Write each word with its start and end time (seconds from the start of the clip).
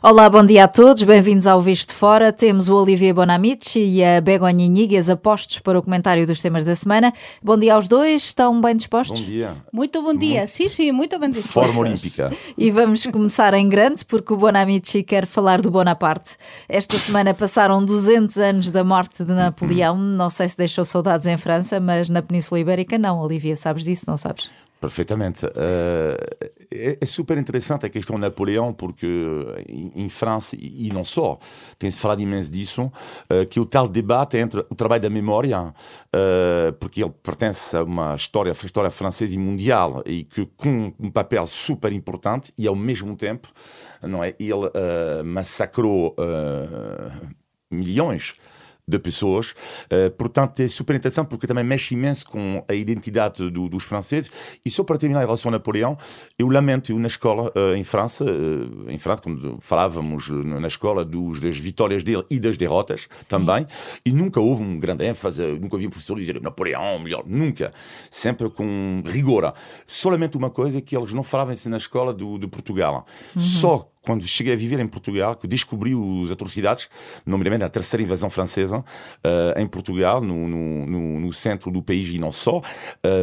Olá, 0.00 0.30
bom 0.30 0.46
dia 0.46 0.62
a 0.62 0.68
todos, 0.68 1.02
bem-vindos 1.02 1.44
ao 1.48 1.60
Visto 1.60 1.92
Fora. 1.92 2.32
Temos 2.32 2.68
o 2.68 2.76
Olivier 2.76 3.12
Bonamici 3.12 3.80
e 3.80 4.04
a 4.04 4.20
Begonha 4.20 4.64
Inigas 4.64 5.10
apostos 5.10 5.58
para 5.58 5.76
o 5.76 5.82
comentário 5.82 6.24
dos 6.24 6.40
temas 6.40 6.64
da 6.64 6.72
semana. 6.76 7.12
Bom 7.42 7.58
dia 7.58 7.74
aos 7.74 7.88
dois, 7.88 8.22
estão 8.22 8.60
bem 8.60 8.76
dispostos? 8.76 9.18
Bom 9.18 9.26
dia. 9.26 9.56
Muito 9.72 10.00
bom 10.00 10.14
dia, 10.14 10.46
sim, 10.46 10.68
sim, 10.68 10.92
muito 10.92 11.18
bem 11.18 11.32
dispostos. 11.32 11.74
Forma 11.74 11.80
olímpica. 11.80 12.32
E 12.56 12.70
vamos 12.70 13.04
começar 13.06 13.52
em 13.54 13.68
grande, 13.68 14.04
porque 14.04 14.32
o 14.32 14.36
Bonamici 14.36 15.02
quer 15.02 15.26
falar 15.26 15.60
do 15.60 15.68
Bonaparte. 15.68 16.36
Esta 16.68 16.96
semana 16.96 17.34
passaram 17.34 17.84
200 17.84 18.36
anos 18.36 18.70
da 18.70 18.84
morte 18.84 19.24
de 19.24 19.32
Napoleão. 19.32 19.98
Não 19.98 20.30
sei 20.30 20.46
se 20.48 20.56
deixou 20.56 20.84
saudades 20.84 21.26
em 21.26 21.36
França, 21.36 21.80
mas 21.80 22.08
na 22.08 22.22
Península 22.22 22.60
Ibérica 22.60 22.96
não. 22.96 23.18
Olivia, 23.18 23.56
sabes 23.56 23.82
disso, 23.82 24.04
não 24.06 24.16
sabes? 24.16 24.48
Perfeitamente. 24.80 25.44
Uh, 25.44 26.48
é, 26.70 26.98
é, 27.00 27.06
super 27.06 27.38
interessante 27.38 27.86
a 27.86 27.88
questão 27.88 28.16
de 28.16 28.22
Napoleão, 28.22 28.72
porque 28.72 29.06
em, 29.68 30.04
em 30.04 30.08
França, 30.08 30.56
e, 30.58 30.90
não 30.92 31.04
só, 31.04 31.38
tem-se 31.78 31.98
falado 31.98 32.20
imenso 32.20 32.52
disso, 32.52 32.82
uh, 32.84 33.46
que 33.48 33.58
o 33.58 33.66
tal 33.66 33.88
debate 33.88 34.36
entre 34.36 34.60
o 34.60 34.74
trabalho 34.74 35.02
da 35.02 35.10
memória, 35.10 35.60
uh, 35.62 36.72
porque 36.78 37.02
ele 37.02 37.12
pertence 37.22 37.76
a 37.76 37.82
uma 37.82 38.14
história, 38.14 38.50
história 38.50 38.90
francesa 38.90 39.34
e 39.34 39.38
mundial, 39.38 40.02
e 40.04 40.24
que 40.24 40.46
com 40.56 40.92
um 40.98 41.10
papel 41.10 41.46
super 41.46 41.92
importante, 41.92 42.52
e 42.56 42.66
ao 42.66 42.76
mesmo 42.76 43.16
tempo, 43.16 43.48
não 44.02 44.22
é, 44.22 44.34
ele 44.38 44.70
massacrou 45.24 46.14
milhões 47.70 48.34
de 48.88 48.98
pessoas. 48.98 49.50
Uh, 49.84 50.10
portanto, 50.16 50.60
é 50.60 50.68
super 50.68 50.96
interessante 50.96 51.28
porque 51.28 51.46
também 51.46 51.62
mexe 51.62 51.94
imenso 51.94 52.26
com 52.26 52.64
a 52.66 52.74
identidade 52.74 53.50
do, 53.50 53.68
dos 53.68 53.84
franceses. 53.84 54.30
E 54.64 54.70
só 54.70 54.82
para 54.82 54.96
terminar 54.96 55.20
em 55.20 55.24
relação 55.24 55.50
a 55.50 55.52
Napoleão, 55.52 55.96
eu 56.38 56.48
lamento, 56.48 56.90
eu 56.90 56.98
na 56.98 57.08
escola 57.08 57.52
uh, 57.54 57.74
em 57.76 57.84
França, 57.84 58.24
uh, 58.24 58.90
em 58.90 58.98
França, 58.98 59.20
quando 59.20 59.58
falávamos 59.60 60.28
na 60.28 60.68
escola 60.68 61.04
dos, 61.04 61.40
das 61.40 61.58
vitórias 61.58 62.02
dele 62.02 62.24
e 62.30 62.40
das 62.40 62.56
derrotas 62.56 63.02
Sim. 63.02 63.28
também, 63.28 63.66
e 64.04 64.10
nunca 64.10 64.40
houve 64.40 64.62
um 64.62 64.78
grande 64.78 65.04
ênfase, 65.04 65.44
nunca 65.60 65.76
ouvi 65.76 65.86
um 65.86 65.90
professor 65.90 66.18
dizer 66.18 66.40
Napoleão, 66.40 66.98
melhor, 66.98 67.24
nunca. 67.26 67.70
Sempre 68.10 68.48
com 68.48 69.02
rigor. 69.04 69.52
Solamente 69.86 70.36
uma 70.36 70.50
coisa 70.50 70.78
é 70.78 70.80
que 70.80 70.96
eles 70.96 71.12
não 71.12 71.22
falavam 71.22 71.52
isso 71.52 71.68
na 71.68 71.76
escola 71.76 72.14
do, 72.14 72.38
de 72.38 72.46
Portugal. 72.46 73.06
Uhum. 73.36 73.42
Só 73.42 73.90
quando 74.08 74.26
cheguei 74.26 74.54
a 74.54 74.56
viver 74.56 74.80
em 74.80 74.86
Portugal, 74.86 75.36
que 75.36 75.46
descobri 75.46 75.92
as 76.24 76.32
atrocidades, 76.32 76.88
nomeadamente 77.26 77.64
a 77.64 77.68
terceira 77.68 78.02
invasão 78.02 78.30
francesa 78.30 78.78
uh, 78.78 79.60
em 79.60 79.66
Portugal, 79.66 80.22
no, 80.22 80.48
no, 80.48 81.20
no, 81.20 81.30
centro 81.30 81.70
do 81.70 81.82
país 81.82 82.08
e 82.08 82.18
não 82.18 82.32
só, 82.32 82.56
uh, 82.60 82.62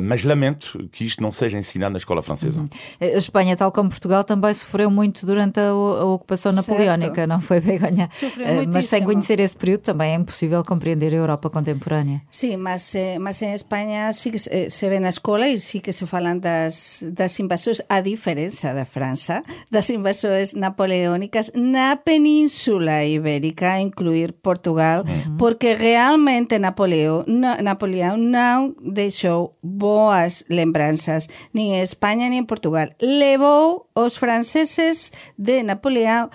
mas 0.04 0.24
lamento 0.24 0.88
que 0.92 1.04
isto 1.04 1.24
não 1.24 1.32
seja 1.32 1.58
ensinado 1.58 1.94
na 1.94 1.98
escola 1.98 2.22
francesa. 2.22 2.60
Uhum. 2.60 2.70
A 3.02 3.18
Espanha, 3.18 3.58
tal 3.58 3.72
como 3.72 3.90
Portugal, 3.90 4.24
também 4.24 4.54
sofreu 4.54 4.92
muito 4.92 5.26
durante 5.26 5.60
a, 5.60 5.70
a 5.70 6.06
ocupação 6.06 6.54
certo. 6.54 6.68
napoleónica, 6.68 7.26
não 7.26 7.42
foi, 7.42 7.60
Begonha? 7.60 8.08
Sofreu 8.12 8.46
uh, 8.46 8.70
mas 8.72 8.88
sem 8.88 9.04
conhecer 9.04 9.40
esse 9.40 9.58
período 9.58 9.82
também 9.82 10.12
é 10.12 10.16
impossível 10.16 10.64
compreender 10.64 11.16
a 11.16 11.18
Europa 11.18 11.50
contemporânea. 11.50 12.22
Sim, 12.30 12.58
mas, 12.58 12.94
mas 13.20 13.42
em 13.42 13.56
Espanha 13.56 14.12
que 14.12 14.38
se, 14.38 14.70
se 14.70 14.88
vê 14.88 15.00
na 15.00 15.10
escola 15.10 15.50
e 15.50 15.58
sí 15.58 15.80
que 15.80 15.92
se 15.92 16.06
falam 16.06 16.38
das, 16.38 17.04
das 17.12 17.40
invasões, 17.40 17.82
a 17.90 18.02
diferença 18.02 18.72
da 18.72 18.86
França, 18.86 19.42
das 19.72 19.90
invasões 19.90 20.54
na 20.54 20.75
napoleónicas 20.76 21.54
na 21.56 21.96
Península 21.96 23.06
Ibérica, 23.06 23.80
incluir 23.80 24.34
Portugal, 24.34 25.06
uhum. 25.08 25.38
porque 25.38 25.74
realmente 25.74 26.60
Napoleão, 26.60 27.24
na, 27.26 27.62
Napoleão 27.62 28.18
não 28.18 28.76
deixou 28.84 29.58
boas 29.64 30.44
lembranças, 30.50 31.30
nem 31.54 31.76
em 31.76 31.82
Espanha 31.82 32.30
nem 32.30 32.40
em 32.40 32.46
Portugal. 32.46 32.90
Levou 33.02 33.90
os 33.96 34.18
franceses 34.18 35.14
de 35.38 35.64
Napoleão 35.64 36.30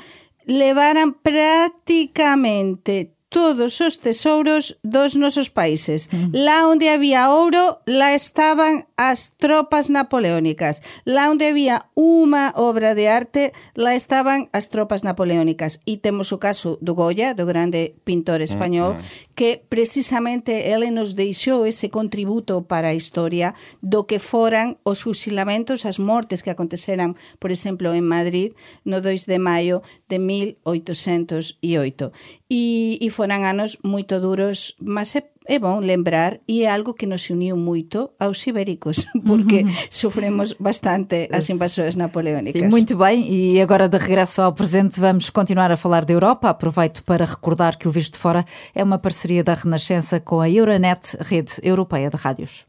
levaram 0.49 1.13
praticamente 1.13 3.11
todos 3.31 3.81
os 3.81 3.97
tesouros 3.97 4.83
dos 4.83 5.15
nosos 5.15 5.49
países. 5.49 6.11
Mm. 6.11 6.35
Lá 6.35 6.69
onde 6.69 6.91
había 6.91 7.31
ouro, 7.31 7.79
lá 7.87 8.13
estaban 8.13 8.91
as 8.99 9.39
tropas 9.39 9.89
napoleónicas. 9.89 10.83
Lá 11.07 11.31
onde 11.31 11.47
había 11.47 11.87
unha 11.95 12.51
obra 12.59 12.99
de 12.99 13.07
arte, 13.07 13.55
lá 13.79 13.95
estaban 13.95 14.51
as 14.51 14.69
tropas 14.69 15.07
napoleónicas. 15.07 15.81
E 15.87 16.03
temos 16.03 16.35
o 16.35 16.43
caso 16.43 16.77
do 16.83 16.99
Goya, 16.99 17.33
do 17.33 17.47
grande 17.47 17.95
pintor 18.05 18.43
español, 18.43 18.99
mm 18.99 19.31
que 19.41 19.57
precisamente 19.71 20.53
ele 20.71 20.91
nos 20.91 21.15
deixou 21.15 21.65
ese 21.65 21.89
contributo 21.89 22.61
para 22.69 22.89
a 22.89 22.95
historia 22.95 23.55
do 23.81 24.05
que 24.05 24.21
foran 24.21 24.77
os 24.85 25.01
fusilamentos, 25.01 25.89
as 25.89 25.97
mortes 25.97 26.45
que 26.45 26.53
aconteceran, 26.53 27.17
por 27.41 27.49
exemplo, 27.49 27.97
en 27.97 28.05
Madrid 28.05 28.53
no 28.85 29.01
2 29.01 29.25
de 29.25 29.41
maio 29.41 29.81
de 30.13 30.21
1808. 30.21 32.13
E, 32.53 32.99
e 33.01 33.09
foran 33.21 33.45
anos 33.45 33.77
moito 33.85 34.17
duros, 34.17 34.73
mas 34.81 35.13
é 35.21 35.23
é 35.51 35.59
bom 35.59 35.81
lembrar 35.81 36.39
e 36.47 36.63
é 36.63 36.71
algo 36.71 36.95
que 36.95 37.07
nos 37.07 37.29
uniu 37.29 37.57
moito 37.57 38.11
aos 38.21 38.47
ibéricos, 38.47 39.05
porque 39.27 39.67
sofremos 39.91 40.55
bastante 40.61 41.29
as 41.33 41.51
invasões 41.51 41.97
napoleónicas. 41.97 42.63
Sim, 42.63 42.69
muito 42.69 42.97
bem, 42.97 43.27
e 43.29 43.61
agora 43.61 43.89
de 43.89 43.99
regresso 43.99 44.43
ao 44.43 44.53
presente 44.53 45.01
vamos 45.01 45.29
continuar 45.29 45.73
a 45.73 45.77
falar 45.77 46.05
da 46.05 46.13
Europa. 46.13 46.51
Aproveito 46.51 47.03
para 47.03 47.25
recordar 47.25 47.77
que 47.77 47.89
o 47.89 47.91
Visto 47.91 48.13
de 48.13 48.21
Fora 48.21 48.45
é 48.73 48.85
uma 48.85 48.99
parceria 48.99 49.43
da 49.43 49.55
Renascença 49.55 50.21
com 50.21 50.41
a 50.41 50.49
Euronet, 50.49 51.17
rede 51.21 51.55
europeia 51.65 52.09
de 52.11 52.17
rádios. 52.17 52.67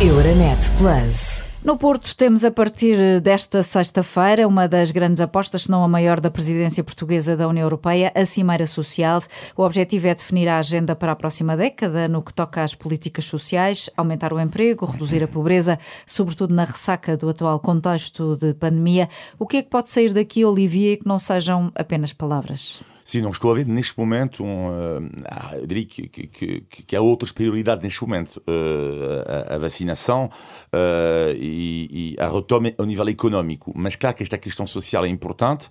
Euronet 0.00 0.70
Plus. 0.78 1.41
No 1.64 1.78
Porto 1.78 2.16
temos 2.16 2.44
a 2.44 2.50
partir 2.50 3.20
desta 3.20 3.62
sexta-feira 3.62 4.48
uma 4.48 4.66
das 4.66 4.90
grandes 4.90 5.20
apostas, 5.20 5.62
se 5.62 5.70
não 5.70 5.84
a 5.84 5.88
maior 5.88 6.20
da 6.20 6.28
presidência 6.28 6.82
portuguesa 6.82 7.36
da 7.36 7.46
União 7.46 7.62
Europeia, 7.62 8.10
a 8.16 8.26
Cimeira 8.26 8.66
Social. 8.66 9.22
O 9.56 9.62
objetivo 9.62 10.08
é 10.08 10.14
definir 10.14 10.48
a 10.48 10.58
agenda 10.58 10.96
para 10.96 11.12
a 11.12 11.16
próxima 11.16 11.56
década 11.56 12.08
no 12.08 12.20
que 12.20 12.34
toca 12.34 12.64
às 12.64 12.74
políticas 12.74 13.26
sociais, 13.26 13.88
aumentar 13.96 14.32
o 14.32 14.40
emprego, 14.40 14.86
reduzir 14.86 15.22
a 15.22 15.28
pobreza, 15.28 15.78
sobretudo 16.04 16.52
na 16.52 16.64
ressaca 16.64 17.16
do 17.16 17.28
atual 17.28 17.60
contexto 17.60 18.36
de 18.36 18.54
pandemia. 18.54 19.08
O 19.38 19.46
que 19.46 19.58
é 19.58 19.62
que 19.62 19.70
pode 19.70 19.88
sair 19.88 20.12
daqui, 20.12 20.44
Olivia, 20.44 20.96
que 20.96 21.06
não 21.06 21.20
sejam 21.20 21.70
apenas 21.76 22.12
palavras? 22.12 22.82
Sim, 23.12 23.20
não 23.20 23.28
estou 23.28 23.50
a 23.50 23.54
ver 23.54 23.66
neste 23.66 23.98
momento, 23.98 24.42
um, 24.42 24.70
uh, 24.70 25.54
eu 25.60 25.66
diria 25.66 25.84
que, 25.84 26.08
que, 26.08 26.26
que, 26.28 26.82
que, 26.82 26.96
há 26.96 27.02
outras 27.02 27.30
prioridades 27.30 27.82
neste 27.82 28.00
momento. 28.00 28.38
Uh, 28.48 29.50
a, 29.50 29.56
a, 29.56 29.58
vacinação 29.58 30.30
uh, 30.72 31.36
e, 31.36 32.14
e, 32.16 32.16
a 32.18 32.26
retoma 32.26 32.72
ao 32.78 32.86
nível 32.86 33.06
económico. 33.08 33.70
Mas 33.76 33.96
claro 33.96 34.16
que 34.16 34.22
esta 34.22 34.38
questão 34.38 34.66
social 34.66 35.04
é 35.04 35.08
importante, 35.08 35.68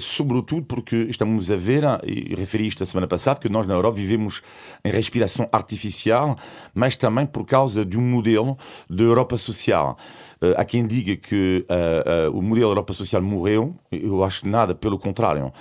sobretudo 0.00 0.64
porque 0.64 0.96
estamos 1.10 1.50
a 1.50 1.56
ver, 1.56 1.82
e 2.06 2.34
referi 2.34 2.68
isto 2.68 2.82
a 2.82 2.86
semana 2.86 3.06
passada, 3.06 3.40
que 3.40 3.48
nós 3.50 3.66
na 3.66 3.74
Europa 3.74 3.98
vivemos 3.98 4.40
em 4.82 4.90
respiração 4.90 5.48
artificial, 5.52 6.38
mas 6.72 6.96
também 6.96 7.26
por 7.26 7.44
causa 7.44 7.84
de 7.84 7.98
um 7.98 8.02
modelo 8.02 8.56
de 8.88 9.02
Europa 9.02 9.36
social. 9.36 9.98
Uh, 10.40 10.54
há 10.56 10.64
quem 10.64 10.86
diga 10.86 11.16
que 11.16 11.66
uh, 11.68 12.30
uh, 12.30 12.38
o 12.38 12.40
modelo 12.40 12.70
Europa 12.70 12.92
Social 12.92 13.20
morreu, 13.20 13.74
eu 13.90 14.22
acho 14.22 14.46
nada, 14.46 14.74
pelo 14.74 14.98
contrário. 14.98 15.52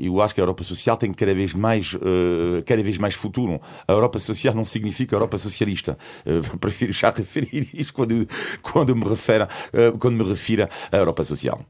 eu 0.00 0.22
acho 0.22 0.34
que 0.34 0.40
a 0.40 0.42
Europa 0.42 0.62
Social 0.62 0.96
tem 0.96 1.12
cada 1.12 1.34
vez 1.34 1.52
mais, 1.54 1.96
cada 2.64 2.82
vez 2.82 2.98
mais 2.98 3.14
futuro. 3.14 3.60
A 3.88 3.92
Europa 3.92 4.18
Social 4.18 4.54
não 4.54 4.64
significa 4.64 5.16
Europa 5.16 5.38
Socialista. 5.38 5.98
prefiro 6.60 6.92
já 6.92 7.10
referir 7.10 7.68
isto 7.74 7.92
quando, 7.92 8.26
quando, 8.62 8.94
me, 8.94 9.04
refere, 9.04 9.48
quando 9.98 10.16
me 10.16 10.28
refiro 10.28 10.68
à 10.90 10.96
Europa 10.96 11.24
Social. 11.24 11.60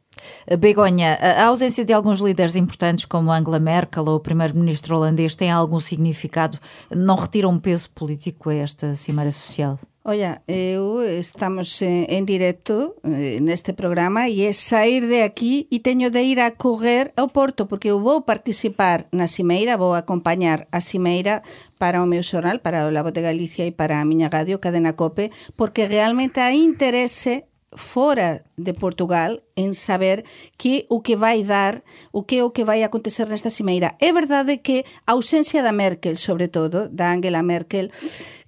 Begonha, 0.59 1.15
a 1.15 1.47
ausência 1.47 1.85
de 1.85 1.93
alguns 1.93 2.21
líderes 2.21 2.55
importantes 2.55 3.07
como 3.07 3.33
Angela 3.33 3.59
Merkel 3.59 4.05
ou 4.05 4.17
o 4.17 4.21
primeiro-ministro 4.21 4.97
holandês 4.97 5.35
tem 5.35 5.51
algum 5.51 5.81
significado? 5.81 6.59
Não 6.91 7.17
retira 7.17 7.49
um 7.49 7.59
peso 7.59 7.91
político 7.91 8.51
a 8.51 8.55
esta 8.55 8.95
Cimeira 8.95 9.31
Social? 9.31 9.79
Olla, 10.05 10.43
eu 10.49 11.01
estamos 11.01 11.81
eh, 11.81 12.11
en 12.19 12.27
directo 12.27 12.99
eh, 13.07 13.39
neste 13.39 13.71
programa 13.71 14.27
e 14.27 14.43
é 14.43 14.51
sair 14.51 15.07
de 15.07 15.23
aquí 15.23 15.71
e 15.71 15.79
teño 15.79 16.11
de 16.11 16.27
ir 16.27 16.43
a 16.43 16.59
correr 16.59 17.15
ao 17.15 17.31
Porto 17.31 17.71
porque 17.71 17.95
eu 17.95 18.03
vou 18.03 18.27
participar 18.27 19.07
na 19.15 19.31
Cimeira, 19.31 19.79
vou 19.79 19.95
acompañar 19.95 20.67
a 20.75 20.83
Cimeira 20.83 21.47
para 21.79 22.03
o 22.03 22.11
meu 22.11 22.27
xornal, 22.27 22.59
para 22.59 22.83
o 22.83 22.91
Labo 22.91 23.15
de 23.15 23.23
Galicia 23.23 23.63
e 23.63 23.71
para 23.71 24.03
a 24.03 24.05
miña 24.05 24.27
radio 24.27 24.59
Cadena 24.59 24.99
Cope, 24.99 25.31
porque 25.55 25.87
realmente 25.87 26.43
hai 26.43 26.59
interese 26.59 27.47
fora 27.75 28.45
de 28.57 28.75
Portugal 28.75 29.43
en 29.57 29.75
saber 29.75 30.25
que 30.57 30.87
o 30.89 31.03
que 31.03 31.17
vai 31.17 31.43
dar, 31.43 31.85
o 32.13 32.25
que 32.25 32.43
o 32.43 32.51
que 32.51 32.65
vai 32.65 32.83
acontecer 32.83 33.29
nesta 33.29 33.51
cimeira. 33.51 33.97
É 34.01 34.13
verdade 34.13 34.59
que 34.59 34.85
a 35.07 35.13
ausencia 35.13 35.63
da 35.63 35.73
Merkel, 35.73 36.17
sobre 36.17 36.49
todo, 36.49 36.89
da 36.89 37.13
Angela 37.13 37.43
Merkel, 37.43 37.91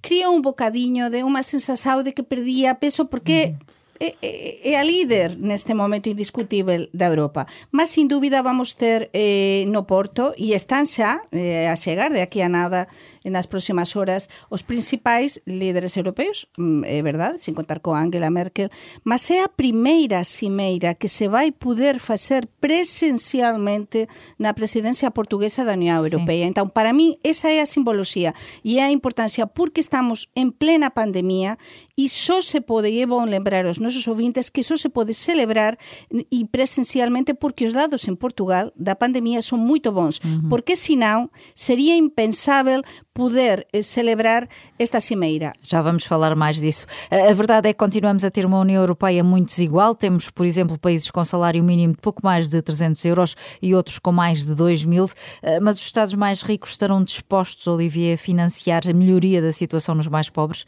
criou 0.01 0.33
un 0.33 0.41
bocadiño 0.41 1.09
de 1.09 1.25
unha 1.25 1.41
sensación 1.41 2.05
de 2.05 2.13
que 2.13 2.25
perdía 2.25 2.77
peso 2.77 3.09
porque 3.09 3.57
é, 3.99 4.15
é, 4.21 4.71
é 4.71 4.79
a 4.79 4.83
líder 4.83 5.37
neste 5.37 5.73
momento 5.73 6.09
indiscutível 6.09 6.87
da 6.93 7.07
Europa. 7.07 7.47
Mas, 7.71 7.91
sin 7.91 8.07
dúbida, 8.07 8.41
vamos 8.41 8.75
ter 8.75 9.09
eh, 9.13 9.65
no 9.67 9.87
Porto, 9.87 10.33
e 10.37 10.53
están 10.53 10.85
xa 10.85 11.23
eh, 11.31 11.67
a 11.71 11.75
chegar 11.75 12.11
de 12.11 12.21
aquí 12.21 12.41
a 12.41 12.49
nada 12.49 12.87
nas 13.25 13.47
próximas 13.47 13.95
horas, 13.95 14.29
os 14.49 14.61
principais 14.61 15.41
líderes 15.45 15.97
europeus, 15.97 16.47
mm, 16.57 16.83
é 16.85 17.01
verdade, 17.01 17.39
sin 17.39 17.57
contar 17.57 17.81
con 17.81 17.97
Angela 17.97 18.29
Merkel, 18.29 18.69
mas 19.03 19.29
é 19.31 19.41
a 19.41 19.49
primeira 19.49 20.23
cimeira 20.23 20.93
que 20.93 21.09
se 21.09 21.27
vai 21.27 21.51
poder 21.51 21.97
facer 21.99 22.47
presencialmente 22.59 24.07
na 24.37 24.53
presidencia 24.53 25.09
portuguesa 25.09 25.65
da 25.65 25.73
Unión 25.73 25.97
Europea. 25.97 26.45
Sí. 26.45 26.49
Entón, 26.51 26.69
para 26.69 26.93
mí, 26.93 27.17
esa 27.23 27.49
é 27.49 27.61
a 27.61 27.69
simboloxía 27.69 28.35
e 28.61 28.77
é 28.77 28.85
a 28.85 28.93
importancia 28.93 29.47
porque 29.49 29.81
estamos 29.81 30.29
en 30.35 30.53
plena 30.53 30.93
pandemia 30.93 31.57
e 31.97 32.09
só 32.09 32.41
se 32.41 32.59
pode, 32.59 32.89
e 32.89 33.01
é 33.01 33.05
bom 33.05 33.23
lembrar 33.23 33.65
aos 33.65 33.79
nosos 33.79 34.05
ouvintes 34.07 34.49
que 34.49 34.61
só 34.61 34.75
se 34.75 34.89
pode 34.89 35.13
celebrar 35.13 35.77
e 36.11 36.45
presencialmente 36.45 37.33
porque 37.33 37.65
os 37.65 37.73
dados 37.73 38.07
en 38.07 38.15
Portugal 38.15 38.71
da 38.75 38.95
pandemia 38.95 39.41
son 39.41 39.63
moito 39.63 39.91
bons, 39.95 40.19
uh 40.19 40.27
-huh. 40.27 40.49
porque 40.49 40.75
senão 40.75 41.31
sería 41.55 41.95
impensável 41.95 42.83
poder 43.13 43.65
eh, 43.71 43.81
celebrar 43.81 44.49
esta 44.77 44.99
cimeira. 44.99 45.53
Já 45.63 45.81
vamos 45.81 46.03
falar 46.03 46.35
mais 46.35 46.59
disso. 46.59 46.85
A 47.09 47.33
verdade 47.33 47.69
é 47.69 47.73
que 47.73 47.79
continuamos 47.79 48.25
a 48.25 48.29
ter 48.29 48.45
uma 48.45 48.59
União 48.59 48.81
Europeia 48.81 49.23
muito 49.23 49.47
desigual. 49.47 49.95
Temos, 49.95 50.29
por 50.29 50.45
exemplo, 50.45 50.77
países 50.77 51.09
com 51.09 51.23
salário 51.23 51.63
mínimo 51.63 51.93
de 51.93 52.01
pouco 52.01 52.21
mais 52.23 52.49
de 52.49 52.61
300 52.61 53.05
euros 53.05 53.35
e 53.61 53.73
outros 53.73 53.99
com 53.99 54.11
mais 54.11 54.45
de 54.45 54.53
2 54.53 54.83
mil, 54.83 55.07
eh, 55.41 55.61
mas 55.61 55.77
os 55.77 55.85
Estados 55.85 56.13
mais 56.13 56.41
ricos 56.41 56.71
estarão 56.71 57.01
dispostos, 57.01 57.65
Olivier, 57.67 58.15
a 58.15 58.17
financiar 58.17 58.81
a 58.85 58.93
melhoria 58.93 59.41
da 59.41 59.53
situação 59.53 59.95
nos 59.95 60.07
mais 60.07 60.29
pobres? 60.29 60.65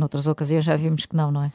Noutras 0.00 0.26
ocasiões 0.26 0.64
já 0.64 0.74
vimos 0.76 1.04
que 1.04 1.14
não, 1.14 1.30
não 1.30 1.44
é? 1.44 1.52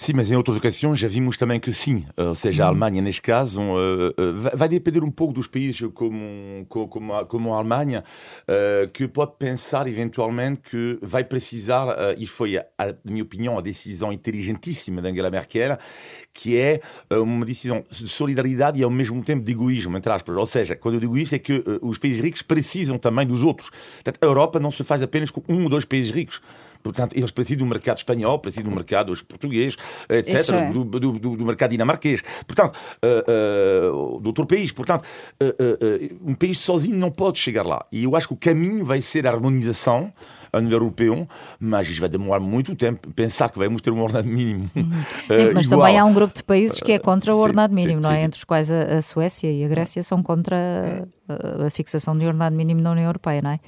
Sim, 0.00 0.12
mas 0.14 0.30
em 0.30 0.36
outras 0.36 0.56
ocasiões 0.56 0.96
já 0.96 1.08
vimos 1.08 1.36
também 1.36 1.58
que 1.58 1.72
sim. 1.72 2.04
Ou 2.16 2.32
seja, 2.32 2.62
a 2.62 2.66
uhum. 2.66 2.70
Alemanha, 2.70 3.02
neste 3.02 3.20
caso, 3.20 3.60
uh, 3.60 4.10
uh, 4.10 4.56
vai 4.56 4.68
depender 4.68 5.02
um 5.02 5.10
pouco 5.10 5.32
dos 5.32 5.48
países 5.48 5.88
como, 5.92 6.64
como, 6.68 7.14
a, 7.14 7.26
como 7.26 7.52
a 7.52 7.56
Alemanha, 7.56 8.04
uh, 8.42 8.88
que 8.90 9.08
pode 9.08 9.32
pensar 9.38 9.88
eventualmente 9.88 10.60
que 10.70 10.98
vai 11.02 11.24
precisar, 11.24 11.88
e 12.16 12.28
foi, 12.28 12.60
na 12.78 12.94
minha 13.10 13.24
opinião, 13.24 13.58
a 13.58 13.60
decisão 13.60 14.12
inteligentíssima 14.12 15.02
de 15.02 15.08
Angela 15.08 15.30
Merkel, 15.30 15.76
que 16.32 16.56
é 16.56 16.80
uma 17.10 17.44
decisão 17.44 17.82
de 17.90 18.06
solidariedade 18.06 18.78
e 18.78 18.84
ao 18.84 18.90
mesmo 18.90 19.20
tempo 19.24 19.42
de 19.42 19.50
egoísmo, 19.50 19.96
entre 19.96 20.12
aspas. 20.12 20.36
Ou 20.36 20.46
seja, 20.46 20.76
quando 20.76 20.94
eu 20.94 21.00
digo 21.00 21.18
isso 21.18 21.34
é 21.34 21.40
que 21.40 21.64
os 21.82 21.98
países 21.98 22.20
ricos 22.20 22.42
precisam 22.42 22.98
também 22.98 23.26
dos 23.26 23.42
outros. 23.42 23.70
Portanto, 23.94 24.18
a 24.22 24.26
Europa 24.26 24.60
não 24.60 24.70
se 24.70 24.84
faz 24.84 25.02
apenas 25.02 25.30
com 25.30 25.42
um 25.48 25.64
ou 25.64 25.68
dois 25.68 25.84
países 25.84 26.12
ricos. 26.12 26.40
Portanto, 26.92 27.16
eles 27.16 27.30
precisam 27.30 27.66
do 27.66 27.66
mercado 27.66 27.98
espanhol, 27.98 28.38
precisam 28.38 28.68
do 28.68 28.74
mercado 28.74 29.12
português, 29.24 29.76
etc., 30.08 30.50
é. 30.50 30.70
do, 30.72 30.84
do, 30.84 31.00
do, 31.00 31.36
do, 31.36 31.44
mercado 31.44 31.70
dinamarquês, 31.70 32.22
portanto, 32.46 32.76
uh, 33.04 34.16
uh, 34.16 34.20
do 34.20 34.28
outro 34.28 34.46
país. 34.46 34.72
Portanto, 34.72 35.04
uh, 35.42 36.18
um 36.24 36.34
país 36.34 36.58
sozinho 36.58 36.96
não 36.96 37.10
pode 37.10 37.38
chegar 37.38 37.66
lá. 37.66 37.84
E 37.92 38.04
eu 38.04 38.16
acho 38.16 38.28
que 38.28 38.34
o 38.34 38.36
caminho 38.36 38.84
vai 38.84 39.00
ser 39.00 39.26
a 39.26 39.30
harmonização 39.30 40.12
a 40.58 40.60
nível 40.60 40.78
europeu, 40.78 41.28
mas 41.58 41.88
isto 41.88 42.00
vai 42.00 42.08
demorar 42.08 42.40
muito 42.40 42.74
tempo. 42.74 43.10
Pensar 43.12 43.50
que 43.50 43.58
vamos 43.58 43.80
ter 43.80 43.90
um 43.90 44.00
ordenado 44.00 44.28
mínimo. 44.28 44.70
Uhum. 44.74 44.82
Uh, 44.82 45.52
mas 45.54 45.66
igual. 45.66 45.80
também 45.80 45.98
há 45.98 46.04
um 46.04 46.12
grupo 46.12 46.34
de 46.34 46.42
países 46.42 46.80
que 46.80 46.92
é 46.92 46.98
contra 46.98 47.34
o 47.34 47.38
ordenado 47.38 47.74
mínimo, 47.74 48.00
sim, 48.00 48.02
não 48.02 48.10
é? 48.10 48.14
Sim, 48.14 48.20
sim. 48.20 48.26
Entre 48.26 48.38
os 48.38 48.44
quais 48.44 48.70
a, 48.70 48.98
a, 48.98 49.02
Suécia 49.02 49.50
e 49.50 49.64
a 49.64 49.68
Grécia 49.68 50.02
são 50.02 50.22
contra 50.22 51.08
a, 51.28 51.66
a 51.66 51.70
fixação 51.70 52.16
de 52.16 52.26
ordenado 52.26 52.56
mínimo 52.56 52.80
na 52.80 52.92
União 52.92 53.06
Europeia, 53.06 53.42
não 53.42 53.50
é? 53.50 53.60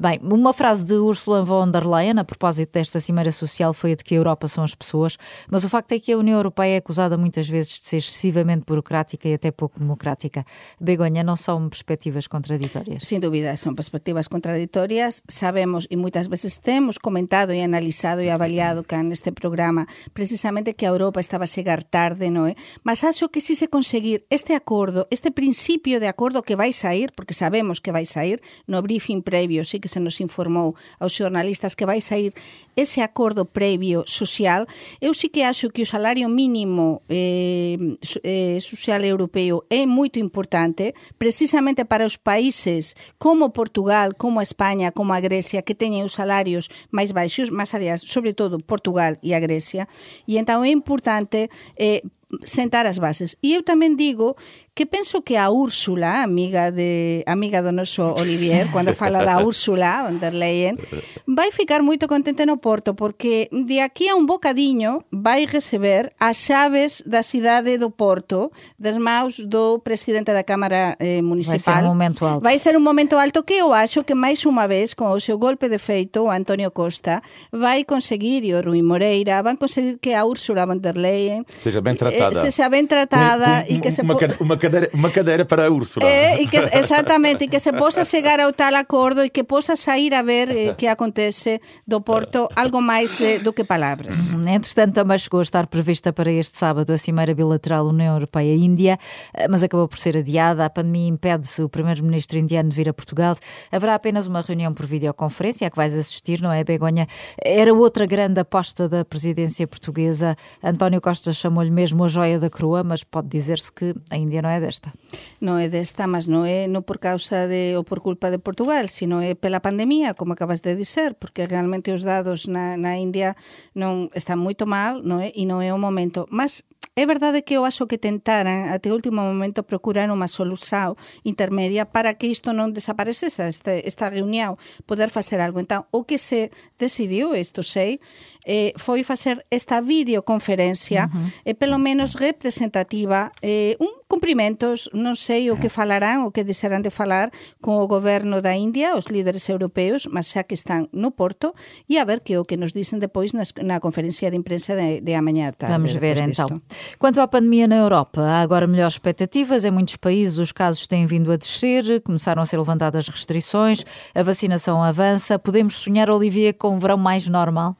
Bem, 0.00 0.20
uma 0.22 0.52
frase 0.52 0.86
de 0.86 0.94
Ursula 0.94 1.44
von 1.44 1.70
der 1.70 1.86
Leyen 1.86 2.18
a 2.18 2.24
propósito 2.24 2.72
desta 2.72 3.00
Cimeira 3.00 3.32
Social 3.32 3.72
foi 3.72 3.92
a 3.92 3.94
de 3.96 4.04
que 4.04 4.14
a 4.14 4.18
Europa 4.18 4.48
são 4.48 4.62
as 4.64 4.74
pessoas, 4.74 5.16
mas 5.50 5.64
o 5.64 5.68
facto 5.68 5.92
é 5.92 5.98
que 5.98 6.12
a 6.12 6.18
União 6.18 6.36
Europeia 6.38 6.74
é 6.74 6.76
acusada 6.76 7.16
muitas 7.16 7.48
vezes 7.48 7.72
de 7.72 7.86
ser 7.86 7.96
excessivamente 7.98 8.64
burocrática 8.66 9.28
e 9.28 9.34
até 9.34 9.50
pouco 9.50 9.78
democrática. 9.78 10.44
Begonha, 10.80 11.22
não 11.22 11.36
são 11.36 11.68
perspectivas 11.68 12.26
contraditórias? 12.26 13.06
Sem 13.06 13.18
dúvida, 13.20 13.56
são 13.56 13.74
perspectivas 13.74 14.28
contraditórias. 14.28 15.22
Sabemos 15.28 15.86
e 15.90 15.96
muitas 15.96 16.26
vezes 16.26 16.35
temos 16.62 16.98
comentado 16.98 17.52
e 17.52 17.62
analisado 17.62 18.20
e 18.20 18.28
avaliado 18.28 18.84
cá 18.84 19.02
neste 19.02 19.32
programa 19.32 19.86
precisamente 20.12 20.74
que 20.74 20.84
a 20.84 20.92
Europa 20.92 21.20
estaba 21.20 21.44
a 21.44 21.50
chegar 21.50 21.82
tarde, 21.82 22.28
non 22.28 22.46
é? 22.46 22.54
Mas 22.84 23.02
acho 23.02 23.32
que 23.32 23.40
si 23.40 23.56
se 23.56 23.72
conseguir 23.72 24.26
este 24.28 24.52
acordo, 24.52 25.08
este 25.10 25.32
principio 25.32 25.98
de 25.98 26.08
acordo 26.08 26.44
que 26.44 26.58
vai 26.58 26.72
sair, 26.76 27.12
porque 27.16 27.32
sabemos 27.32 27.80
que 27.80 27.92
vai 27.94 28.04
sair, 28.04 28.42
no 28.66 28.82
briefing 28.82 29.22
previo 29.22 29.64
sí 29.64 29.80
que 29.80 29.88
se 29.88 30.00
nos 30.00 30.20
informou 30.20 30.76
aos 31.00 31.16
xornalistas 31.16 31.74
que 31.74 31.88
vai 31.88 32.00
sair 32.00 32.34
ese 32.76 33.00
acordo 33.00 33.48
previo 33.48 34.04
social, 34.04 34.68
eu 35.00 35.16
sí 35.16 35.32
que 35.32 35.48
acho 35.48 35.72
que 35.72 35.82
o 35.82 35.88
salario 35.88 36.28
mínimo 36.28 37.00
eh, 37.08 37.96
eh, 38.22 38.60
social 38.60 39.00
europeo 39.00 39.64
é 39.72 39.88
moito 39.88 40.20
importante, 40.20 40.92
precisamente 41.16 41.88
para 41.88 42.04
os 42.04 42.20
países 42.20 42.92
como 43.16 43.56
Portugal, 43.56 44.12
como 44.12 44.40
a 44.40 44.44
España, 44.44 44.92
como 44.92 45.16
a 45.16 45.20
Grecia, 45.24 45.64
que 45.64 45.72
teñen 45.72 46.04
os 46.04 46.15
salarios 46.16 46.72
máis 46.88 47.12
baixos, 47.12 47.52
máis 47.52 47.70
aliás, 47.76 48.00
sobre 48.00 48.32
todo 48.32 48.56
Portugal 48.64 49.20
e 49.20 49.36
a 49.36 49.40
Grecia, 49.40 49.84
e 50.24 50.40
então 50.40 50.64
é 50.64 50.72
importante 50.72 51.52
eh, 51.76 52.00
sentar 52.42 52.86
as 52.86 52.98
bases. 52.98 53.36
E 53.44 53.54
eu 53.54 53.62
tamén 53.62 53.94
digo 53.94 54.34
que 54.76 54.84
penso 54.84 55.24
que 55.24 55.38
a 55.38 55.48
Úrsula, 55.48 56.22
amiga 56.22 56.70
de 56.70 57.24
amiga 57.24 57.64
do 57.64 57.72
noso 57.72 58.12
Olivier, 58.12 58.68
cando 58.68 58.92
fala 58.92 59.24
da 59.24 59.40
Úrsula 59.40 60.04
von 60.04 60.20
der 60.20 60.36
Leyen, 60.36 60.76
vai 61.24 61.48
ficar 61.48 61.80
moito 61.80 62.04
contente 62.04 62.44
no 62.44 62.60
Porto 62.60 62.92
porque 62.92 63.48
de 63.48 63.80
aquí 63.80 64.12
a 64.12 64.14
un 64.14 64.28
bocadiño 64.28 65.08
vai 65.08 65.48
receber 65.48 66.12
as 66.20 66.44
chaves 66.44 67.00
da 67.08 67.24
cidade 67.24 67.80
do 67.80 67.88
Porto 67.88 68.52
das 68.76 69.00
maus 69.00 69.40
do 69.40 69.80
presidente 69.80 70.36
da 70.36 70.44
Cámara 70.44 70.92
eh, 71.00 71.24
Municipal. 71.24 71.56
Vai 71.56 71.72
ser 71.72 71.80
un 71.80 71.88
momento 71.96 72.22
alto. 72.28 72.44
Vai 72.44 72.58
ser 72.60 72.74
un 72.76 72.84
momento 72.84 73.14
alto 73.16 73.38
que 73.48 73.56
eu 73.56 73.72
acho 73.72 74.04
que 74.04 74.12
máis 74.12 74.44
unha 74.44 74.68
vez 74.68 74.92
con 74.92 75.08
o 75.08 75.16
seu 75.24 75.40
golpe 75.40 75.72
de 75.72 75.80
feito 75.80 76.28
o 76.28 76.30
Antonio 76.30 76.68
Costa 76.68 77.24
vai 77.48 77.88
conseguir 77.88 78.44
e 78.44 78.52
o 78.52 78.60
Rui 78.60 78.84
Moreira 78.84 79.40
van 79.40 79.56
conseguir 79.56 79.96
que 80.04 80.12
a 80.12 80.28
Úrsula 80.28 80.68
von 80.68 80.84
der 80.84 81.00
Leyen 81.00 81.48
seja 81.48 81.80
ben 81.80 81.96
tratada. 81.96 82.36
Eh, 82.36 82.44
seja 82.44 82.68
ben 82.68 82.84
tratada 82.84 83.64
e 83.64 83.80
que 83.80 83.88
se 83.88 84.04
uma, 84.04 84.20
uma 84.36 84.65
cadeira, 84.66 84.90
uma 84.92 85.10
cadeira 85.10 85.44
para 85.44 85.66
a 85.66 85.70
Úrsula. 85.70 86.06
É, 86.06 86.42
e 86.42 86.46
que, 86.46 86.56
exatamente, 86.56 87.44
e 87.44 87.48
que 87.48 87.58
se 87.58 87.72
possa 87.72 88.04
chegar 88.04 88.40
ao 88.40 88.52
tal 88.52 88.74
acordo 88.74 89.24
e 89.24 89.30
que 89.30 89.44
possa 89.44 89.76
sair 89.76 90.12
a 90.14 90.22
ver 90.22 90.50
eh, 90.50 90.74
que 90.74 90.86
acontece 90.86 91.60
do 91.86 92.00
Porto 92.00 92.48
algo 92.54 92.80
máis 92.80 93.16
de, 93.16 93.38
do 93.38 93.52
que 93.52 93.64
palavras. 93.64 94.30
Uhum. 94.30 94.48
Entretanto, 94.48 94.94
também 94.94 95.18
chegou 95.18 95.40
a 95.40 95.42
estar 95.42 95.66
prevista 95.66 96.12
para 96.12 96.30
este 96.30 96.58
sábado 96.58 96.92
a 96.92 96.98
Cimeira 96.98 97.34
Bilateral 97.34 97.86
União 97.86 98.14
Europeia-Índia, 98.14 98.98
eh, 99.34 99.48
mas 99.48 99.62
acabou 99.62 99.88
por 99.88 99.98
ser 99.98 100.16
adiada. 100.16 100.64
A 100.64 100.70
pandemia 100.70 101.08
impede-se 101.08 101.62
o 101.62 101.68
primeiro-ministro 101.68 102.38
indiano 102.38 102.68
de 102.68 102.76
vir 102.76 102.88
a 102.88 102.92
Portugal. 102.92 103.36
Haverá 103.70 103.94
apenas 103.94 104.26
uma 104.26 104.40
reunião 104.40 104.72
por 104.74 104.86
videoconferência, 104.86 105.66
a 105.66 105.70
que 105.70 105.76
vais 105.76 105.94
assistir, 105.94 106.40
não 106.40 106.52
é, 106.52 106.64
Begonha? 106.64 107.06
Era 107.42 107.72
outra 107.72 108.06
grande 108.06 108.40
aposta 108.40 108.88
da 108.88 109.04
presidência 109.04 109.66
portuguesa. 109.66 110.36
António 110.62 111.00
Costa 111.00 111.32
chamou-lhe 111.32 111.70
mesmo 111.70 112.04
a 112.04 112.08
joia 112.08 112.38
da 112.38 112.50
coroa, 112.50 112.82
mas 112.82 113.04
pode 113.04 113.28
dizer-se 113.28 113.72
que 113.72 113.94
a 114.10 114.16
Índia 114.16 114.42
não 114.42 114.50
é 114.50 114.55
é 114.56 114.60
desta. 114.64 114.96
Non 115.44 115.60
é 115.60 115.68
desta, 115.68 116.08
mas 116.08 116.26
non 116.26 116.48
é 116.48 116.66
non 116.66 116.82
por 116.82 116.98
causa 116.98 117.44
de 117.46 117.76
ou 117.76 117.84
por 117.84 118.00
culpa 118.00 118.32
de 118.32 118.40
Portugal, 118.40 118.88
sino 118.88 119.20
é 119.20 119.36
pela 119.36 119.60
pandemia, 119.60 120.16
como 120.16 120.32
acabas 120.32 120.64
de 120.64 120.72
dizer, 120.74 121.14
porque 121.20 121.44
realmente 121.44 121.92
os 121.92 122.02
dados 122.02 122.48
na, 122.48 122.80
na 122.80 122.96
India 122.96 123.36
non 123.76 124.08
están 124.16 124.40
moito 124.40 124.64
mal, 124.64 125.04
non 125.04 125.20
é? 125.20 125.30
E 125.36 125.44
non 125.44 125.60
é 125.60 125.70
o 125.70 125.78
momento. 125.78 126.24
Mas 126.32 126.64
É 126.98 127.04
verdade 127.04 127.44
que 127.44 127.52
eu 127.52 127.66
acho 127.66 127.86
que 127.86 127.98
tentaran 127.98 128.72
até 128.72 128.88
o 128.88 128.96
último 128.96 129.20
momento 129.20 129.68
procurar 129.68 130.08
unha 130.08 130.32
solución 130.32 130.96
intermedia 131.28 131.84
para 131.84 132.16
que 132.16 132.24
isto 132.24 132.56
non 132.56 132.72
desaparecese 132.72 133.44
este, 133.52 133.84
esta 133.84 134.08
reunión, 134.08 134.56
poder 134.88 135.12
facer 135.12 135.44
algo. 135.44 135.60
Entón, 135.60 135.84
o 135.92 136.08
que 136.08 136.16
se 136.16 136.48
decidiu, 136.80 137.36
isto 137.36 137.60
sei, 137.60 138.00
eh, 138.46 138.72
foi 138.78 139.02
facer 139.02 139.44
esta 139.50 139.82
videoconferencia 139.82 141.10
uh 141.10 141.18
-huh. 141.18 141.32
eh, 141.44 141.54
pelo 141.54 141.82
menos 141.82 142.14
representativa 142.14 143.34
eh, 143.42 143.74
un 143.82 144.06
cumprimentos, 144.06 144.88
non 144.94 145.18
sei 145.18 145.50
o 145.50 145.58
que 145.58 145.66
falarán 145.66 146.22
o 146.22 146.30
que 146.30 146.46
desearán 146.46 146.78
de 146.86 146.94
falar 146.94 147.34
con 147.58 147.82
o 147.82 147.90
goberno 147.90 148.38
da 148.38 148.54
India, 148.54 148.94
os 148.94 149.10
líderes 149.10 149.50
europeos, 149.50 150.06
mas 150.06 150.30
xa 150.30 150.46
que 150.46 150.54
están 150.54 150.86
no 150.94 151.10
Porto 151.10 151.58
e 151.90 151.98
a 151.98 152.06
ver 152.06 152.22
que 152.22 152.38
o 152.38 152.46
que 152.46 152.54
nos 152.54 152.70
dicen 152.70 153.02
depois 153.02 153.34
nas, 153.34 153.50
na 153.58 153.82
conferencia 153.82 154.30
de 154.30 154.38
imprensa 154.38 154.78
de, 154.78 155.02
de 155.02 155.12
amanhã 155.18 155.50
tarde. 155.50 155.74
Vamos 155.74 155.98
ver 155.98 156.22
então. 156.22 156.62
Quanto 157.02 157.18
à 157.18 157.26
pandemia 157.26 157.66
na 157.66 157.82
Europa, 157.82 158.22
há 158.22 158.40
agora 158.46 158.70
melhores 158.70 158.94
expectativas. 158.94 159.66
Em 159.66 159.74
muitos 159.74 159.98
países 159.98 160.38
os 160.38 160.54
casos 160.54 160.86
têm 160.86 161.02
vindo 161.06 161.34
a 161.34 161.36
descer, 161.36 162.00
começaram 162.06 162.42
a 162.42 162.46
ser 162.46 162.58
levantadas 162.62 163.08
restrições, 163.10 163.82
a 164.14 164.22
vacinação 164.22 164.82
avança. 164.82 165.36
Podemos 165.36 165.74
sonhar, 165.74 166.10
Olivia, 166.10 166.54
com 166.54 166.70
um 166.70 166.78
verão 166.78 166.96
mais 166.96 167.26
normal? 167.26 167.74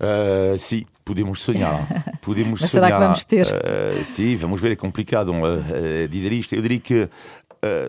Uh, 0.00 0.58
sim, 0.58 0.84
podemos 1.04 1.40
sonhar. 1.40 1.86
Podemos 2.20 2.60
Mas 2.62 2.70
sonhar. 2.70 2.86
será 2.86 2.96
que 2.96 3.04
vamos 3.04 3.24
ter? 3.24 3.46
Uh, 3.46 4.04
sim, 4.04 4.34
vamos 4.36 4.60
ver, 4.60 4.72
é 4.72 4.76
complicado 4.76 5.30
uh, 5.30 6.08
dizer 6.08 6.32
isto. 6.32 6.54
Eu 6.54 6.62
diria 6.62 6.80
que, 6.80 7.08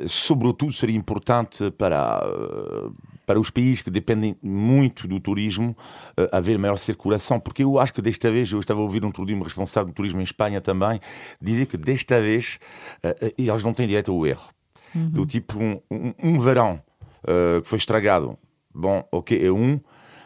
sobretudo, 0.07 0.71
seria 0.71 0.95
importante 0.95 1.71
para 1.71 2.21
para 3.25 3.39
os 3.39 3.49
países 3.49 3.81
que 3.81 3.89
dependem 3.89 4.37
muito 4.39 5.07
do 5.07 5.19
turismo 5.19 5.75
haver 6.31 6.59
maior 6.59 6.77
circulação, 6.77 7.39
porque 7.39 7.63
eu 7.63 7.79
acho 7.79 7.91
que 7.91 7.99
desta 7.99 8.29
vez, 8.29 8.51
eu 8.51 8.59
estava 8.59 8.79
a 8.79 8.83
ouvir 8.83 9.03
um 9.03 9.11
turismo 9.11 9.43
responsável 9.43 9.87
do 9.91 9.95
turismo 9.95 10.21
em 10.21 10.23
Espanha 10.23 10.61
também, 10.61 10.99
dizer 11.41 11.65
que 11.65 11.75
desta 11.75 12.21
vez 12.21 12.59
eles 13.35 13.63
não 13.63 13.73
têm 13.73 13.87
direito 13.87 14.11
ao 14.11 14.27
erro. 14.27 14.47
Uhum. 14.93 15.09
Do 15.09 15.25
tipo, 15.25 15.57
um, 15.57 15.81
um, 15.89 16.13
um 16.21 16.39
verão 16.39 16.79
que 17.63 17.67
foi 17.67 17.79
estragado, 17.79 18.37
bom, 18.71 19.03
ok, 19.11 19.43
é 19.43 19.51
um, 19.51 19.79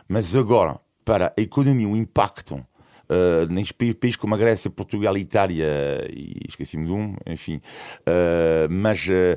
mas 0.06 0.36
agora, 0.36 0.78
para 1.10 1.34
a 1.36 1.42
economia, 1.42 1.88
o 1.88 1.98
impacto 1.98 2.64
Uh, 3.12 3.52
nestes 3.52 3.72
países 3.72 4.16
como 4.16 4.36
a 4.36 4.38
Grécia, 4.38 4.70
Portugal, 4.70 5.18
Itália 5.18 6.08
e 6.12 6.42
esqueci-me 6.48 6.86
de 6.86 6.92
um, 6.92 7.16
enfim. 7.26 7.60
Uh, 8.02 8.70
mas 8.70 9.08
uh, 9.08 9.36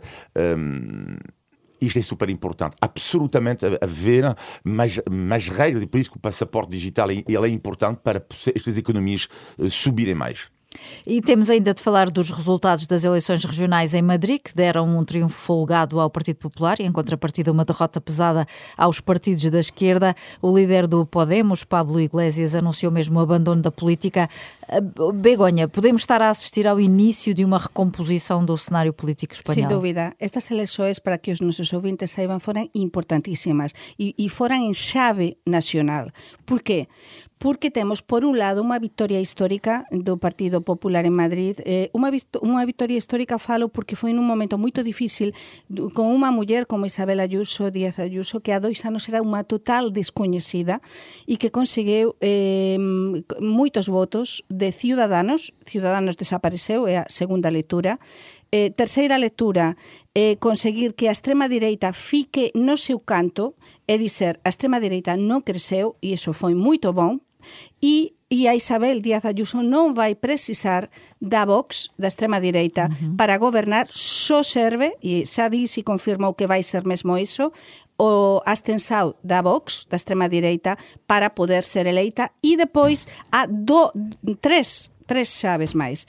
um, 0.59 1.17
isto 1.81 1.99
é 1.99 2.03
super 2.03 2.29
importante, 2.29 2.77
absolutamente 2.79 3.65
haver 3.81 4.37
mais, 4.63 5.01
mais 5.11 5.49
regras, 5.49 5.83
e 5.83 5.87
por 5.87 5.99
isso 5.99 6.11
que 6.11 6.19
o 6.19 6.21
passaporte 6.21 6.71
digital 6.71 7.11
ele 7.11 7.25
é 7.27 7.49
importante 7.49 8.01
para 8.05 8.23
estas 8.55 8.77
economias 8.77 9.27
subirem 9.71 10.15
mais. 10.15 10.51
E 11.07 11.21
temos 11.21 11.51
ainda 11.51 11.75
de 11.75 11.83
falar 11.83 12.11
dos 12.11 12.31
resultados 12.31 12.87
das 12.87 13.05
eleições 13.05 13.45
regionais 13.45 13.95
em 13.95 14.03
Madrid, 14.03 14.41
que 14.43 14.55
deram 14.55 14.87
um 14.87 15.05
triunfo 15.05 15.35
folgado 15.35 15.99
ao 16.01 16.11
Partido 16.11 16.37
Popular 16.37 16.81
e, 16.81 16.85
em 16.85 16.93
contrapartida, 16.93 17.51
uma 17.51 17.65
derrota 17.65 18.01
pesada 18.01 18.47
aos 18.77 19.01
partidos 19.01 19.49
da 19.51 19.59
esquerda. 19.59 20.15
O 20.41 20.57
líder 20.57 20.87
do 20.87 21.05
Podemos, 21.05 21.65
Pablo 21.65 22.01
Iglesias, 22.01 22.55
anunciou 22.55 22.93
mesmo 22.93 23.19
o 23.19 23.23
abandono 23.23 23.63
da 23.63 23.71
política. 23.71 24.29
Ah, 24.69 24.81
Begonha, 24.81 25.69
podemos 25.69 26.03
estar 26.03 26.23
a 26.23 26.31
assistir 26.31 26.67
ao 26.67 26.81
início 26.81 27.35
de 27.35 27.45
uma 27.45 27.59
recomposição 27.59 28.45
do 28.45 28.57
cenário 28.57 28.93
político 28.93 29.35
espanhol? 29.35 29.69
Sem 29.69 29.69
dúvida. 29.69 30.15
Estas 30.19 30.51
eleições, 30.51 30.99
para 30.99 31.19
que 31.19 31.33
os 31.33 31.41
nossos 31.41 31.73
ouvintes 31.73 32.11
saibam, 32.11 32.39
foram 32.41 32.69
importantíssimas 32.75 33.73
e, 33.99 34.15
e 34.17 34.29
foram 34.29 34.57
em 34.57 34.75
chave 34.75 35.37
nacional. 35.47 36.09
Por 36.47 36.63
quê? 36.63 36.87
porque 37.43 37.73
temos, 37.73 38.03
por 38.03 38.25
un 38.25 38.39
lado, 38.39 38.63
unha 38.63 38.79
victoria 38.79 39.19
histórica 39.19 39.91
do 39.91 40.15
Partido 40.15 40.63
Popular 40.63 41.03
en 41.11 41.19
Madrid. 41.19 41.59
Eh, 41.67 41.91
unha, 41.91 42.15
unha 42.39 42.63
victoria 42.63 42.95
histórica, 42.95 43.35
falo, 43.43 43.67
porque 43.67 43.99
foi 43.99 44.15
nun 44.15 44.23
momento 44.23 44.63
moito 44.63 44.87
difícil 44.87 45.35
con 45.91 46.07
unha 46.07 46.31
muller 46.31 46.71
como 46.71 46.87
Isabel 46.87 47.19
Ayuso, 47.19 47.75
Díaz 47.75 47.99
Ayuso, 47.99 48.47
que 48.47 48.55
a 48.55 48.63
dois 48.63 48.87
anos 48.87 49.11
era 49.11 49.19
unha 49.19 49.43
total 49.43 49.91
descoñecida 49.91 50.79
e 51.27 51.35
que 51.35 51.51
conseguiu 51.51 52.15
eh, 52.23 52.79
moitos 53.43 53.91
votos 53.91 54.47
de 54.47 54.71
Ciudadanos. 54.71 55.51
Ciudadanos 55.67 56.15
desapareceu, 56.15 56.87
é 56.87 57.03
a 57.03 57.11
segunda 57.11 57.51
lectura. 57.51 57.99
Eh, 58.55 58.71
terceira 58.71 59.19
lectura, 59.19 59.75
eh, 60.15 60.39
conseguir 60.39 60.95
que 60.95 61.11
a 61.11 61.15
extrema 61.17 61.51
direita 61.51 61.91
fique 61.91 62.55
no 62.55 62.79
seu 62.79 63.03
canto, 63.03 63.59
é 63.91 63.99
dizer, 63.99 64.39
a 64.47 64.49
extrema 64.55 64.79
direita 64.79 65.19
non 65.19 65.43
creceu, 65.43 65.99
e 65.99 66.15
iso 66.15 66.31
foi 66.31 66.55
moito 66.55 66.95
bon, 66.95 67.19
e 67.83 68.15
e 68.33 68.49
a 68.49 68.57
Isabel 68.57 69.05
Díaz 69.05 69.29
Ayuso 69.29 69.61
non 69.61 69.93
vai 69.93 70.17
precisar 70.17 70.89
da 71.21 71.45
Vox, 71.45 71.93
da 72.01 72.09
extrema 72.09 72.41
direita, 72.41 72.89
uh 72.89 72.89
-huh. 72.89 73.17
para 73.21 73.37
gobernar, 73.37 73.93
só 73.93 74.41
serve, 74.41 74.97
e 75.05 75.29
xa 75.29 75.53
di 75.53 75.69
se 75.69 75.85
confirmou 75.85 76.33
que 76.33 76.49
vai 76.49 76.65
ser 76.65 76.81
mesmo 76.89 77.13
iso, 77.21 77.53
o 78.01 78.41
ascensao 78.49 79.21
da 79.21 79.45
Vox, 79.45 79.85
da 79.85 80.01
extrema 80.01 80.33
direita, 80.33 80.81
para 81.05 81.29
poder 81.29 81.61
ser 81.61 81.85
eleita, 81.85 82.33
e 82.41 82.57
depois 82.57 83.05
a 83.29 83.45
do, 83.45 83.93
tres, 84.41 84.89
tres 85.05 85.29
xaves 85.37 85.77
máis 85.77 86.09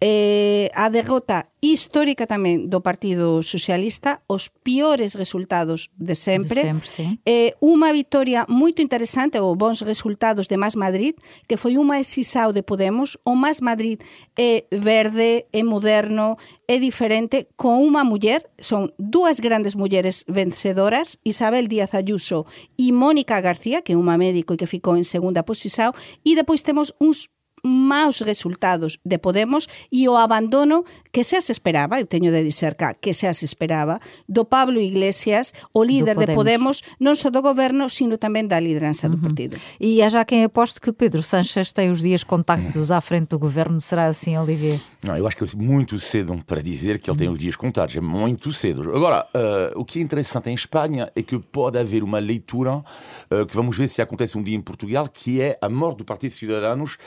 eh, 0.00 0.70
a 0.74 0.88
derrota 0.88 1.52
histórica 1.60 2.24
tamén 2.24 2.72
do 2.72 2.80
Partido 2.80 3.44
Socialista, 3.44 4.24
os 4.24 4.48
piores 4.48 5.12
resultados 5.12 5.92
de 6.00 6.16
sempre, 6.16 6.56
de 6.56 6.68
sempre 6.72 6.88
sí. 6.88 7.06
eh, 7.28 7.52
unha 7.60 7.92
vitoria 7.92 8.48
moito 8.48 8.80
interesante, 8.80 9.36
ou 9.36 9.52
bons 9.52 9.84
resultados 9.84 10.48
de 10.48 10.56
Más 10.56 10.72
Madrid, 10.72 11.20
que 11.44 11.60
foi 11.60 11.76
unha 11.76 12.00
exisao 12.00 12.56
de 12.56 12.64
Podemos, 12.64 13.20
o 13.28 13.36
Más 13.36 13.60
Madrid 13.60 14.00
é 14.40 14.64
verde, 14.72 15.44
é 15.52 15.60
moderno, 15.60 16.40
é 16.64 16.80
diferente, 16.80 17.52
con 17.60 17.76
unha 17.84 18.00
muller, 18.00 18.48
son 18.56 18.96
dúas 18.96 19.44
grandes 19.44 19.76
mulleres 19.76 20.24
vencedoras, 20.32 21.20
Isabel 21.28 21.68
Díaz 21.68 21.92
Ayuso 21.92 22.48
e 22.80 22.88
Mónica 22.88 23.36
García, 23.44 23.84
que 23.84 23.92
é 23.92 24.00
unha 24.00 24.16
médico 24.16 24.56
e 24.56 24.58
que 24.60 24.64
ficou 24.64 24.96
en 24.96 25.04
segunda 25.04 25.44
posisao, 25.44 25.92
e 26.24 26.32
depois 26.32 26.64
temos 26.64 26.96
uns 26.96 27.28
maus 27.64 28.20
resultados 28.20 28.98
de 29.04 29.18
Podemos 29.18 29.68
e 29.90 30.08
o 30.08 30.16
abandono 30.16 30.84
que 31.12 31.24
se 31.24 31.36
esperaba, 31.36 32.00
eu 32.00 32.06
teño 32.06 32.30
de 32.30 32.42
dizer 32.42 32.74
cá, 32.74 32.94
que 32.94 33.12
se 33.12 33.26
esperaba, 33.26 34.00
do 34.28 34.44
Pablo 34.44 34.80
Iglesias, 34.80 35.52
o 35.74 35.82
líder 35.82 36.14
Podemos. 36.14 36.26
de 36.26 36.34
Podemos, 36.34 36.76
non 37.00 37.14
só 37.18 37.30
do 37.30 37.42
goberno, 37.42 37.90
sino 37.90 38.16
tamén 38.16 38.46
da 38.46 38.62
liderança 38.62 39.10
do 39.10 39.18
partido. 39.18 39.58
E 39.80 40.02
há 40.02 40.08
já 40.08 40.24
quem 40.24 40.44
aposte 40.44 40.80
que 40.80 40.92
Pedro 40.92 41.22
Sanches 41.22 41.72
tem 41.72 41.90
os 41.90 42.00
dias 42.00 42.22
contactos 42.22 42.90
à 42.90 43.00
frente 43.00 43.30
do 43.30 43.38
governo, 43.38 43.80
será 43.80 44.06
assim, 44.06 44.38
Olivier? 44.38 44.78
Não, 45.02 45.16
eu 45.16 45.26
acho 45.26 45.36
que 45.36 45.44
é 45.44 45.48
muito 45.56 45.98
cedo 45.98 46.38
para 46.46 46.62
dizer 46.62 46.98
que 46.98 47.10
ele 47.10 47.18
tem 47.18 47.28
os 47.28 47.38
dias 47.38 47.56
contados, 47.56 47.96
é 47.96 48.00
muito 48.00 48.52
cedo. 48.52 48.94
Agora, 48.94 49.26
uh, 49.34 49.80
o 49.80 49.84
que 49.84 49.98
é 49.98 50.02
interessante 50.02 50.50
em 50.50 50.54
Espanha 50.54 51.10
é 51.16 51.22
que 51.22 51.38
pode 51.38 51.78
haver 51.78 52.02
uma 52.02 52.18
leitura, 52.18 52.76
uh, 52.76 53.46
que 53.46 53.54
vamos 53.56 53.76
ver 53.76 53.88
se 53.88 54.02
acontece 54.02 54.36
um 54.36 54.42
dia 54.42 54.56
em 54.56 54.60
Portugal, 54.60 55.08
que 55.08 55.40
é 55.40 55.58
a 55.60 55.68
morte 55.68 55.98
do 55.98 56.04
Partido 56.04 56.32
Cidadanos 56.32 56.98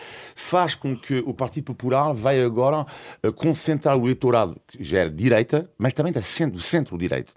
faz 0.43 0.75
com 0.75 0.95
que 0.95 1.19
o 1.25 1.33
Partido 1.33 1.65
Popular 1.65 2.13
vai 2.13 2.43
agora 2.43 2.85
uh, 3.25 3.31
concentrar 3.33 3.97
o 3.97 4.03
eleitorado, 4.03 4.59
que 4.67 4.83
já 4.83 4.99
é 4.99 5.09
direita, 5.09 5.69
mas 5.77 5.93
também 5.93 6.11
da 6.11 6.21
centro, 6.21 6.61
centro-direita. 6.61 7.31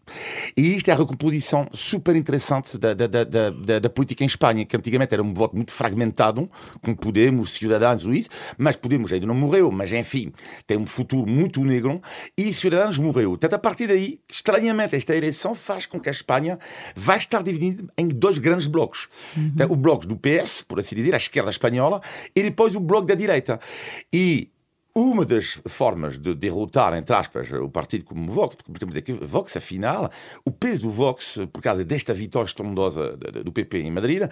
E 0.56 0.75
isto 0.75 0.88
é 0.88 0.92
a 0.92 0.96
recomposição 0.96 1.68
super 1.72 2.16
interessante 2.16 2.76
da, 2.76 2.94
da, 2.94 3.06
da, 3.06 3.78
da, 3.78 3.88
política 3.88 4.25
em 4.25 4.26
Espanha, 4.26 4.66
que 4.66 4.76
antigamente 4.76 5.14
era 5.14 5.22
um 5.22 5.32
voto 5.32 5.54
muito 5.54 5.70
fragmentado, 5.70 6.50
com 6.82 6.94
Podemos, 6.94 7.52
Ciudadanos, 7.52 8.02
Luís, 8.02 8.28
mas 8.58 8.75
Podemos 8.75 9.12
ainda 9.12 9.26
não 9.26 9.34
morreu, 9.34 9.70
mas 9.70 9.92
enfim, 9.92 10.32
tem 10.66 10.76
um 10.76 10.86
futuro 10.86 11.30
muito 11.30 11.64
negro, 11.64 12.02
e 12.36 12.52
Ciudadanos 12.52 12.98
morreu. 12.98 13.30
Portanto, 13.30 13.54
a 13.54 13.58
partir 13.58 13.86
daí, 13.86 14.18
estranhamente, 14.28 14.96
esta 14.96 15.14
eleição 15.14 15.54
faz 15.54 15.86
com 15.86 16.00
que 16.00 16.08
a 16.08 16.12
Espanha 16.12 16.58
vai 16.94 17.18
estar 17.18 17.42
dividida 17.42 17.84
em 17.96 18.08
dois 18.08 18.38
grandes 18.38 18.66
blocos. 18.66 19.08
Uhum. 19.36 19.52
Então, 19.54 19.70
o 19.70 19.76
bloco 19.76 20.06
do 20.06 20.16
PS, 20.16 20.62
por 20.62 20.80
assim 20.80 20.96
dizer, 20.96 21.14
a 21.14 21.18
esquerda 21.18 21.50
espanhola, 21.50 22.00
e 22.34 22.42
depois 22.42 22.75
o 22.75 22.80
bloco 22.80 22.95
da 23.04 23.14
direita. 23.14 23.60
E 24.12 24.50
uma 24.96 25.26
das 25.26 25.60
formas 25.68 26.18
de 26.18 26.34
derrotar, 26.34 26.96
entre 26.96 27.14
aspas, 27.14 27.52
o 27.52 27.68
partido 27.68 28.06
como 28.06 28.32
Vox, 28.32 28.56
porque 28.56 28.72
podemos 28.72 28.94
dizer 28.94 29.02
que 29.02 29.12
Vox, 29.12 29.54
afinal, 29.54 30.10
o 30.42 30.50
peso 30.50 30.86
do 30.86 30.90
Vox, 30.90 31.38
por 31.52 31.60
causa 31.60 31.84
desta 31.84 32.14
vitória 32.14 32.46
estrondosa 32.46 33.14
do 33.44 33.52
PP 33.52 33.80
em 33.80 33.90
Madrid, 33.90 34.22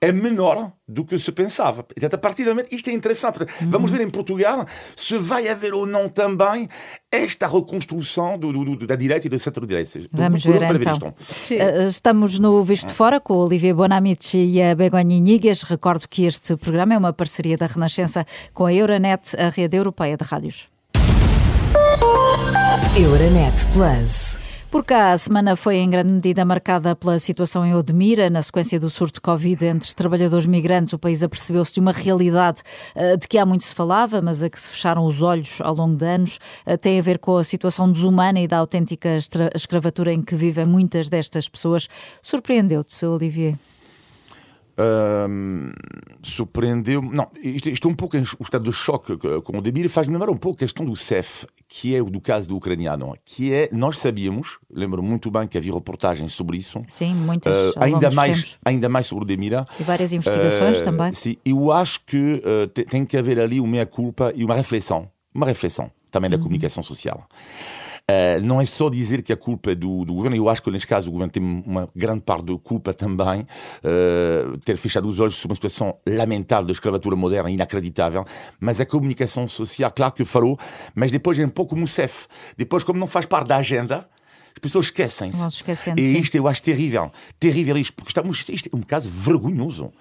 é 0.00 0.12
menor 0.12 0.72
do 0.86 1.04
que 1.04 1.18
se 1.18 1.32
pensava. 1.32 1.82
Portanto, 1.82 2.14
a 2.14 2.18
partir 2.18 2.44
do 2.44 2.50
momento, 2.50 2.72
isto 2.72 2.88
é 2.90 2.92
interessante. 2.92 3.40
Vamos 3.62 3.90
ver 3.90 4.02
em 4.02 4.10
Portugal 4.10 4.64
se 4.94 5.18
vai 5.18 5.48
haver 5.48 5.74
ou 5.74 5.84
não 5.84 6.08
também 6.08 6.68
esta 7.16 7.46
reconstrução 7.46 8.38
do, 8.38 8.52
do, 8.52 8.76
do, 8.76 8.86
da 8.86 8.96
direita 8.96 9.26
e 9.26 9.30
do 9.30 9.38
centro-direita. 9.38 10.00
Vamos 10.12 10.44
ver, 10.44 10.62
então. 10.74 11.14
Eh, 11.50 11.86
estamos 11.86 12.38
no 12.38 12.62
Visto 12.64 12.88
de 12.88 12.94
Fora 12.94 13.20
com 13.20 13.34
o 13.34 13.46
Olivier 13.46 13.74
Bonamici 13.74 14.38
e 14.38 14.62
a 14.62 14.74
Begonha 14.74 15.16
Inigas. 15.16 15.62
Recordo 15.62 16.08
que 16.08 16.24
este 16.24 16.56
programa 16.56 16.94
é 16.94 16.98
uma 16.98 17.12
parceria 17.12 17.56
da 17.56 17.66
Renascença 17.66 18.26
com 18.52 18.66
a 18.66 18.72
Euronet, 18.72 19.36
a 19.36 19.48
rede 19.48 19.76
europeia 19.76 20.16
de 20.16 20.24
rádios. 20.24 20.68
Euronet 22.96 23.66
Plus. 23.72 24.43
Por 24.74 24.84
cá, 24.84 25.12
a 25.12 25.16
semana 25.16 25.54
foi 25.54 25.76
em 25.76 25.88
grande 25.88 26.10
medida 26.10 26.44
marcada 26.44 26.96
pela 26.96 27.16
situação 27.20 27.64
em 27.64 27.76
Odmira. 27.76 28.28
Na 28.28 28.42
sequência 28.42 28.80
do 28.80 28.90
surto 28.90 29.14
de 29.14 29.20
Covid 29.20 29.66
entre 29.66 29.94
trabalhadores 29.94 30.46
migrantes, 30.46 30.92
o 30.92 30.98
país 30.98 31.22
apercebeu-se 31.22 31.72
de 31.74 31.78
uma 31.78 31.92
realidade 31.92 32.60
uh, 32.96 33.16
de 33.16 33.28
que 33.28 33.38
há 33.38 33.46
muito 33.46 33.62
se 33.62 33.72
falava, 33.72 34.20
mas 34.20 34.42
a 34.42 34.50
que 34.50 34.58
se 34.58 34.68
fecharam 34.68 35.06
os 35.06 35.22
olhos 35.22 35.60
ao 35.60 35.76
longo 35.76 35.96
de 35.96 36.04
anos. 36.04 36.40
Uh, 36.66 36.76
tem 36.76 36.98
a 36.98 37.02
ver 37.02 37.20
com 37.20 37.36
a 37.36 37.44
situação 37.44 37.88
desumana 37.88 38.40
e 38.40 38.48
da 38.48 38.58
autêntica 38.58 39.16
escravatura 39.54 40.12
em 40.12 40.20
que 40.20 40.34
vivem 40.34 40.66
muitas 40.66 41.08
destas 41.08 41.48
pessoas. 41.48 41.88
Surpreendeu-te, 42.20 43.06
Olivier? 43.06 43.54
Um, 44.76 45.70
surpreendeu 46.20 47.00
não 47.00 47.30
é 47.44 47.86
um 47.86 47.94
pouco 47.94 48.16
o 48.16 48.42
estado 48.42 48.64
de 48.64 48.72
choque 48.72 49.16
com 49.16 49.58
o 49.58 49.62
Debir 49.62 49.88
faz 49.88 50.08
lembrar 50.08 50.28
um 50.30 50.36
pouco 50.36 50.56
a 50.56 50.58
questão 50.66 50.84
do 50.84 50.96
CEF 50.96 51.46
que 51.68 51.94
é 51.94 52.02
o 52.02 52.06
do 52.06 52.20
caso 52.20 52.48
do 52.48 52.56
ucraniano 52.56 53.14
que 53.24 53.52
é 53.52 53.68
nós 53.70 53.98
sabíamos 53.98 54.58
lembro 54.68 55.00
muito 55.00 55.30
bem 55.30 55.46
que 55.46 55.56
havia 55.56 55.72
reportagens 55.72 56.34
sobre 56.34 56.58
isso. 56.58 56.80
Sim 56.88 57.14
muitas 57.14 57.56
uh, 57.56 57.74
ainda 57.78 58.10
mais 58.10 58.36
tempos. 58.36 58.58
ainda 58.64 58.88
mais 58.88 59.06
sobre 59.06 59.22
o 59.22 59.26
Demira 59.26 59.64
e 59.78 59.84
várias 59.84 60.12
investigações 60.12 60.80
uh, 60.80 60.84
também. 60.84 61.12
sim 61.12 61.36
eu 61.44 61.70
acho 61.70 62.00
que 62.04 62.42
uh, 62.44 62.66
tem 62.66 63.04
que 63.04 63.16
haver 63.16 63.38
ali 63.38 63.60
uma 63.60 63.68
meia 63.68 63.86
culpa 63.86 64.32
e 64.34 64.44
uma 64.44 64.56
reflexão. 64.56 65.08
Uma 65.32 65.46
reflexão 65.46 65.90
também 66.10 66.30
da 66.30 66.36
uhum. 66.36 66.42
comunicação 66.42 66.82
social 66.82 67.28
Uh, 68.10 68.44
não 68.44 68.60
é 68.60 68.66
só 68.66 68.90
dizer 68.90 69.22
que 69.22 69.32
a 69.32 69.36
culpa 69.36 69.70
é 69.70 69.74
do, 69.74 70.04
do, 70.04 70.12
governo, 70.12 70.36
eu 70.36 70.46
acho 70.50 70.62
que 70.62 70.70
neste 70.70 70.86
caso 70.86 71.08
o 71.08 71.12
governo 71.12 71.32
tem 71.32 71.42
uma 71.42 71.88
grande 71.96 72.20
parte 72.20 72.44
de 72.44 72.58
culpa 72.58 72.92
também, 72.92 73.40
uh, 73.40 74.58
ter 74.58 74.76
fechado 74.76 75.08
os 75.08 75.20
olhos 75.20 75.36
sobre 75.36 75.52
uma 75.52 75.54
situação 75.54 75.96
lamentável 76.06 76.66
da 76.66 76.72
escravatura 76.72 77.16
moderna, 77.16 77.50
inacreditável, 77.50 78.26
mas 78.60 78.78
a 78.78 78.84
comunicação 78.84 79.48
social, 79.48 79.90
claro 79.90 80.12
que 80.12 80.22
falou, 80.22 80.58
mas 80.94 81.10
depois 81.10 81.38
é 81.38 81.46
um 81.46 81.48
pouco 81.48 81.70
como 81.70 81.84
o 81.84 81.88
CEF. 81.88 82.26
Depois, 82.58 82.84
como 82.84 83.00
não 83.00 83.06
faz 83.06 83.24
parte 83.24 83.48
da 83.48 83.56
agenda, 83.56 84.06
as 84.56 84.60
pessoas 84.60 84.86
esquecem-se. 84.86 85.46
Esquecendo, 85.46 86.00
E 86.00 86.18
isto 86.18 86.34
eu 86.36 86.46
acho 86.48 86.62
terrível. 86.62 87.10
Terrível 87.40 87.76
isto, 87.76 87.92
porque 87.92 88.10
estamos, 88.10 88.44
isto 88.48 88.70
é 88.72 88.76
um 88.76 88.80
caso 88.82 89.08
vergonhoso. 89.10 89.92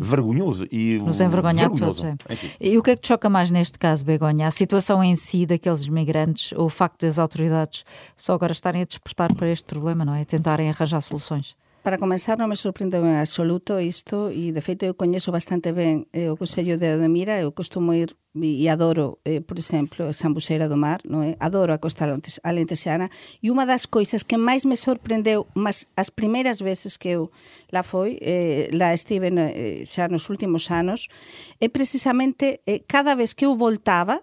Vergonhoso. 0.00 0.66
E, 0.70 0.98
Nos 0.98 1.20
envergonhar 1.20 1.68
vergonhoso. 1.70 2.02
todos. 2.02 2.04
É. 2.28 2.36
E 2.60 2.78
o 2.78 2.82
que 2.82 2.90
é 2.90 2.96
que 2.96 3.02
te 3.02 3.08
choca 3.08 3.28
mais 3.28 3.50
neste 3.50 3.78
caso, 3.78 4.04
Begonha? 4.04 4.46
A 4.46 4.50
situação 4.50 5.02
em 5.02 5.16
si 5.16 5.46
daqueles 5.46 5.82
imigrantes 5.82 6.52
ou 6.52 6.66
o 6.66 6.68
facto 6.68 7.06
das 7.06 7.18
autoridades 7.18 7.84
só 8.16 8.34
agora 8.34 8.52
estarem 8.52 8.82
a 8.82 8.84
despertar 8.84 9.32
para 9.34 9.50
este 9.50 9.64
problema, 9.64 10.04
não 10.04 10.14
é? 10.14 10.24
Tentarem 10.24 10.68
arranjar 10.68 11.00
soluções. 11.00 11.56
Para 11.82 11.98
comenzar, 11.98 12.38
non 12.38 12.46
me 12.46 12.54
sorprende 12.54 13.02
en 13.02 13.18
absoluto 13.18 13.82
isto 13.82 14.30
e, 14.30 14.54
de 14.54 14.62
feito, 14.62 14.86
eu 14.86 14.94
coñezo 14.94 15.34
bastante 15.34 15.74
ben 15.74 16.06
eh, 16.14 16.30
o 16.30 16.38
Consello 16.38 16.78
de 16.78 16.94
Ademira, 16.94 17.42
eu 17.42 17.50
costumo 17.50 17.90
ir 17.90 18.14
e 18.38 18.70
adoro, 18.70 19.18
eh, 19.26 19.42
por 19.42 19.58
exemplo, 19.58 20.14
Sambuceira 20.14 20.70
do 20.70 20.78
Mar, 20.78 21.02
non 21.02 21.26
é? 21.26 21.34
Adoro 21.42 21.74
a 21.74 21.82
costa 21.82 22.06
alentesiana 22.46 23.10
e 23.42 23.50
unha 23.50 23.66
das 23.66 23.90
coisas 23.90 24.22
que 24.22 24.38
máis 24.38 24.62
me 24.62 24.78
sorprendeu, 24.78 25.50
mas 25.58 25.90
as 25.98 26.06
primeiras 26.06 26.62
veces 26.62 26.94
que 26.94 27.18
eu 27.18 27.34
la 27.74 27.82
foi, 27.82 28.14
eh, 28.22 28.70
la 28.70 28.94
estive 28.94 29.34
eh, 29.34 29.82
xa 29.82 30.06
nos 30.06 30.30
últimos 30.30 30.70
anos, 30.70 31.10
é 31.58 31.66
precisamente 31.66 32.62
eh, 32.62 32.86
cada 32.86 33.18
vez 33.18 33.34
que 33.34 33.42
eu 33.42 33.58
voltaba, 33.58 34.22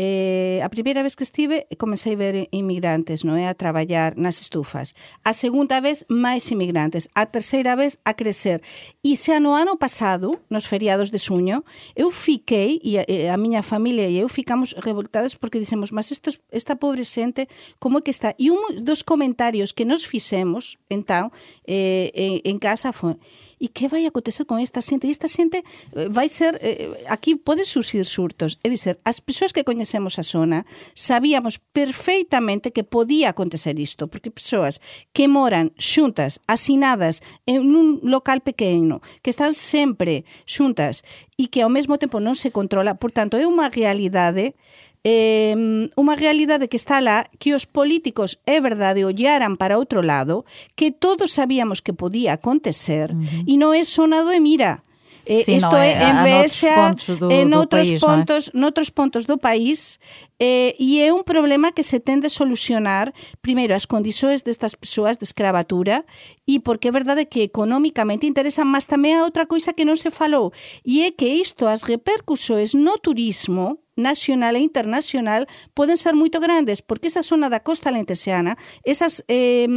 Eh, 0.00 0.60
a 0.62 0.68
primeira 0.68 1.02
vez 1.02 1.16
que 1.18 1.24
estive 1.26 1.66
comecei 1.76 2.14
a 2.14 2.22
ver 2.22 2.46
inmigrantes 2.54 3.26
non 3.26 3.34
é? 3.34 3.50
a 3.50 3.58
traballar 3.58 4.14
nas 4.14 4.38
estufas. 4.38 4.94
A 5.26 5.34
segunda 5.34 5.82
vez 5.82 6.06
máis 6.06 6.46
inmigrantes. 6.54 7.10
A 7.18 7.26
terceira 7.26 7.74
vez 7.74 7.98
a 8.06 8.14
crecer 8.14 8.62
e 9.02 9.18
xa 9.18 9.42
no 9.42 9.58
ano 9.58 9.74
pasado 9.74 10.38
nos 10.46 10.70
feriados 10.70 11.10
de 11.10 11.18
suño 11.18 11.66
eu 11.98 12.14
fiquei 12.14 12.78
e 12.86 12.94
a, 12.94 13.04
e 13.10 13.26
a 13.26 13.34
miña 13.34 13.66
familia 13.66 14.06
e 14.06 14.22
eu 14.22 14.30
ficamos 14.30 14.70
revoltados 14.78 15.34
porque 15.34 15.58
dicemos 15.58 15.90
mas 15.90 16.14
esta 16.14 16.78
pobre 16.78 17.02
xente 17.02 17.50
como 17.82 17.98
é 17.98 18.02
que 18.06 18.14
está? 18.14 18.38
E 18.38 18.54
un 18.54 18.78
dos 18.86 19.02
comentarios 19.02 19.74
que 19.74 19.82
nos 19.82 20.06
fixemos 20.06 20.78
entón 20.86 21.34
eh, 21.66 22.14
en, 22.14 22.38
en 22.46 22.62
casa 22.62 22.94
foi 22.94 23.18
E 23.58 23.68
que 23.68 23.90
vai 23.90 24.06
acontecer 24.06 24.46
con 24.46 24.62
esta 24.62 24.80
xente? 24.80 25.06
E 25.06 25.14
esta 25.14 25.26
xente 25.26 25.62
eh, 25.62 26.08
vai 26.08 26.30
ser... 26.30 26.58
Eh, 26.62 27.04
aquí 27.10 27.34
pode 27.34 27.66
surgir 27.66 28.06
surtos. 28.06 28.58
É 28.62 28.70
dizer, 28.70 29.02
as 29.02 29.18
persoas 29.18 29.50
que 29.50 29.66
coñecemos 29.66 30.18
a 30.18 30.24
zona 30.24 30.64
sabíamos 30.94 31.58
perfeitamente 31.58 32.70
que 32.70 32.86
podía 32.86 33.34
acontecer 33.34 33.78
isto, 33.78 34.06
porque 34.06 34.30
persoas 34.30 34.80
que 35.10 35.26
moran 35.26 35.74
xuntas, 35.78 36.40
asinadas 36.46 37.22
en 37.46 37.74
un 37.74 38.00
local 38.02 38.40
pequeno, 38.40 39.02
que 39.22 39.30
están 39.30 39.52
sempre 39.52 40.24
xuntas 40.46 41.02
e 41.38 41.50
que 41.50 41.62
ao 41.62 41.70
mesmo 41.70 41.98
tempo 41.98 42.18
non 42.18 42.34
se 42.34 42.50
controla, 42.50 42.98
por 42.98 43.10
tanto, 43.14 43.38
é 43.38 43.46
unha 43.46 43.70
realidade 43.70 44.58
eh, 45.04 45.54
unha 45.94 46.16
realidade 46.18 46.66
que 46.66 46.78
está 46.78 46.98
lá 46.98 47.26
que 47.38 47.54
os 47.54 47.66
políticos, 47.66 48.40
é 48.46 48.58
verdade, 48.58 49.06
ollaran 49.06 49.54
para 49.54 49.78
outro 49.78 50.02
lado, 50.02 50.42
que 50.74 50.90
todos 50.90 51.34
sabíamos 51.34 51.82
que 51.82 51.94
podía 51.94 52.38
acontecer 52.38 53.14
uh 53.14 53.18
-huh. 53.18 53.44
e 53.46 53.54
non 53.58 53.74
é 53.74 53.82
sonado 53.82 54.34
e 54.34 54.40
mira, 54.40 54.82
Eh, 55.28 55.44
sí, 55.44 55.56
isto 55.56 55.70
no, 55.70 55.76
é, 55.76 55.92
é 55.92 56.08
en 56.08 56.16
Bexa, 56.24 56.94
do, 57.20 57.28
en 57.28 57.52
outros 57.52 57.92
país, 57.92 58.00
pontos, 58.00 58.42
no 58.56 58.72
noutros 58.72 58.88
pontos 58.88 59.28
do 59.28 59.36
país, 59.36 60.00
eh, 60.40 60.72
e 60.80 61.04
é 61.04 61.12
un 61.12 61.20
problema 61.20 61.76
que 61.76 61.84
se 61.84 62.00
tende 62.00 62.32
a 62.32 62.32
solucionar, 62.32 63.12
primeiro, 63.44 63.76
as 63.76 63.84
condições 63.84 64.40
destas 64.40 64.72
persoas 64.72 65.20
de 65.20 65.28
escravatura, 65.28 66.08
e 66.48 66.64
porque 66.64 66.88
é 66.88 66.96
verdade 66.96 67.28
que 67.28 67.44
económicamente 67.44 68.24
interesa 68.24 68.64
mas 68.64 68.88
tamén 68.88 69.20
a 69.20 69.28
outra 69.28 69.44
coisa 69.44 69.76
que 69.76 69.84
non 69.84 70.00
se 70.00 70.08
falou, 70.08 70.48
e 70.80 71.04
é 71.04 71.12
que 71.12 71.28
isto, 71.28 71.68
as 71.68 71.84
repercusoes 71.84 72.72
no 72.72 72.96
turismo, 72.96 73.84
nacional 73.98 74.56
e 74.56 74.64
internacional 74.64 75.44
poden 75.74 76.00
ser 76.00 76.14
moito 76.14 76.40
grandes, 76.40 76.80
porque 76.80 77.12
esa 77.12 77.20
zona 77.20 77.52
da 77.52 77.60
costa 77.60 77.92
lentexana, 77.92 78.56
esas, 78.86 79.20
eh, 79.28 79.68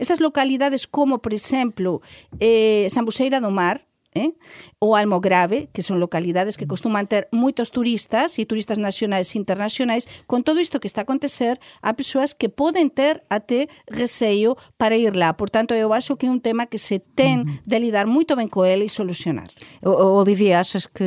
esas 0.00 0.18
localidades 0.18 0.88
como, 0.88 1.22
por 1.22 1.30
exemplo, 1.30 2.02
eh, 2.40 2.88
Sambuceira 2.90 3.38
do 3.38 3.52
Mar, 3.54 3.85
eh? 4.16 4.32
ou 4.80 4.96
Almograve, 4.96 5.68
que 5.76 5.84
son 5.84 6.00
localidades 6.00 6.56
que 6.56 6.64
costuman 6.64 7.04
ter 7.04 7.28
moitos 7.30 7.68
turistas 7.68 8.40
e 8.40 8.48
turistas 8.48 8.80
nacionais 8.80 9.36
e 9.36 9.38
internacionais, 9.38 10.08
con 10.24 10.40
todo 10.40 10.58
isto 10.58 10.80
que 10.80 10.88
está 10.88 11.04
a 11.04 11.06
acontecer, 11.06 11.60
há 11.84 11.92
persoas 11.92 12.32
que 12.32 12.48
poden 12.48 12.88
ter 12.88 13.20
até 13.28 13.68
receio 13.86 14.56
para 14.80 14.96
ir 14.96 15.12
lá. 15.12 15.36
Por 15.36 15.52
tanto, 15.52 15.76
eu 15.76 15.92
acho 15.92 16.16
que 16.16 16.26
é 16.26 16.32
un 16.32 16.40
tema 16.40 16.64
que 16.64 16.80
se 16.80 16.98
ten 16.98 17.44
de 17.68 17.76
lidar 17.76 18.08
moito 18.08 18.32
ben 18.34 18.48
co 18.48 18.64
ele 18.64 18.88
e 18.88 18.90
solucionar. 18.90 19.52
Olivia, 19.84 20.60
achas 20.60 20.88
que 20.88 21.04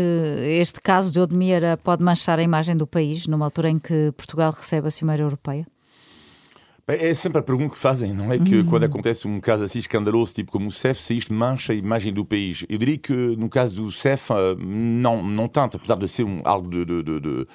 este 0.62 0.80
caso 0.82 1.12
de 1.12 1.20
Odmira 1.20 1.78
pode 1.78 2.04
manchar 2.06 2.38
a 2.38 2.44
imagem 2.44 2.78
do 2.78 2.86
país 2.86 3.26
numa 3.26 3.46
altura 3.46 3.70
em 3.70 3.80
que 3.80 4.14
Portugal 4.14 4.54
recebe 4.54 4.88
a 4.88 4.92
Cimeira 4.92 5.24
Europeia? 5.24 5.66
Bem, 6.90 7.06
É 7.08 7.14
sempre 7.14 7.38
a 7.38 7.44
pergunta 7.44 7.76
que 7.76 7.78
fazem, 7.78 8.14
não 8.14 8.34
é? 8.34 8.40
Que 8.40 8.64
quando 8.64 8.84
acontece 8.84 9.28
um 9.28 9.40
caso 9.40 9.64
assim 9.64 9.78
escandaloso, 9.78 10.34
tipo 10.34 10.52
como 10.52 10.70
o 10.70 10.72
CEF, 10.72 11.00
se 11.00 11.16
isto 11.16 11.32
mancha 11.32 11.72
a 11.72 11.76
imagem 11.76 12.12
do 12.12 12.26
país. 12.26 12.66
Eu 12.68 12.80
diria 12.80 12.98
que 12.98 13.14
no 13.14 13.48
caso 13.48 13.76
do 13.76 13.92
CEF, 13.92 14.32
eh, 14.34 14.56
não, 14.58 15.22
não 15.22 15.48
tanto, 15.48 15.78
apesar 15.78 15.96
de 15.96 16.08
ser 16.08 16.24
um, 16.24 16.42
algo 16.44 16.68
de, 16.68 16.84
de, 16.84 17.04
de, 17.04 17.20
de, 17.20 17.48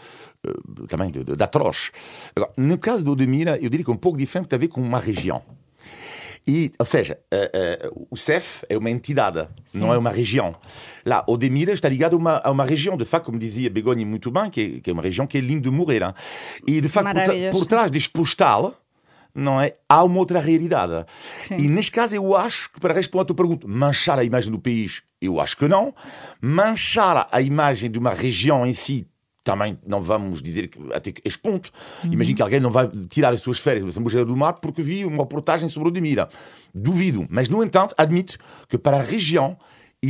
eh, 0.47 0.87
também 0.87 1.11
de, 1.11 1.25
de, 1.25 1.35
de 1.35 1.43
atroz. 1.43 1.91
Agora, 2.37 2.53
no 2.57 2.79
caso 2.79 3.05
do 3.05 3.11
Odemira, 3.11 3.59
eu 3.61 3.69
diria 3.69 3.85
que 3.85 3.91
é 3.91 3.95
um 3.95 3.97
pouco 3.97 4.17
diferente, 4.17 4.47
tem 4.47 4.57
a 4.57 4.61
ver 4.61 4.69
com 4.69 4.81
uma 4.81 5.01
região. 5.01 5.43
E, 6.47 6.71
ou 6.79 6.85
seja, 6.85 7.19
eh, 7.31 7.51
eh, 7.53 7.91
o 8.11 8.17
CEF 8.17 8.65
é 8.69 8.77
uma 8.77 8.91
entidade, 8.91 9.49
não 9.75 9.93
é 9.93 9.99
uma 9.99 10.11
região. 10.11 10.55
Lá, 11.05 11.25
Odemira 11.27 11.73
está 11.73 11.89
ligado 11.89 12.15
a 12.15 12.19
uma, 12.19 12.37
a 12.37 12.51
uma 12.51 12.65
região, 12.65 12.97
de 12.99 13.05
facto, 13.05 13.27
como 13.27 13.39
dizia 13.39 13.71
Begonha 13.71 14.05
muito 14.05 14.31
bem, 14.31 14.51
que 14.51 14.61
é, 14.61 14.81
que 14.81 14.91
é 14.91 14.93
uma 14.93 15.03
região 15.03 15.27
que 15.27 15.39
é 15.39 15.41
linda 15.41 15.63
de 15.63 15.71
morrer. 15.71 16.03
hein? 16.03 16.13
E, 16.67 16.81
de 16.83 16.89
facto, 16.89 17.17
por, 17.51 17.61
por 17.61 17.67
trás 17.67 17.91
deste 17.91 18.11
postal, 18.11 18.75
não 19.35 19.61
é? 19.61 19.75
Há 19.89 20.05
uma 20.05 20.19
outra 20.19 20.39
realidade. 20.39 21.07
Sim. 21.41 21.57
E 21.57 21.69
neste 21.69 21.91
caso 21.91 22.15
eu 22.15 22.37
acho 22.37 22.73
que, 22.73 22.81
para 22.81 22.95
responder 22.95 23.23
à 23.23 23.25
tua 23.27 23.37
pergunta, 23.37 23.67
manchar 23.67 24.19
a 24.19 24.25
imagem 24.25 24.53
do 24.53 24.59
país, 24.59 25.03
eu 25.21 25.41
acho 25.41 25.57
que 25.57 25.67
não. 25.67 25.95
Manchar 26.41 27.27
a 27.31 27.41
imagem 27.41 27.91
de 27.91 27.99
uma 27.99 28.13
região 28.13 28.67
em 28.67 28.73
si, 28.73 29.07
também 29.43 29.79
não 29.87 30.01
vamos 30.01 30.41
dizer 30.41 30.69
que 30.69 30.79
até 30.93 31.13
que 31.13 31.21
este 31.25 31.39
ponto. 31.39 31.71
Imagino 32.05 32.37
que 32.37 32.43
alguém 32.43 32.61
não 32.61 32.71
vai 32.71 32.89
tirar 33.11 33.33
as 33.33 33.43
suas 33.43 33.59
férias 33.59 33.85
da 33.85 33.93
Sambuceira 33.93 34.25
do 34.25 34.35
Mar 34.37 34.55
porque 34.55 34.83
viu 34.83 35.09
uma 35.09 35.25
reportagem 35.25 35.69
sobre 35.69 35.91
o 35.91 35.93
Demira. 35.93 36.29
Duvido. 36.75 37.27
Mas, 37.29 37.49
no 37.49 37.63
entanto, 37.63 37.95
admito 37.99 38.39
que 38.69 38.79
para 38.79 38.97
a 38.97 39.03
região 39.03 39.59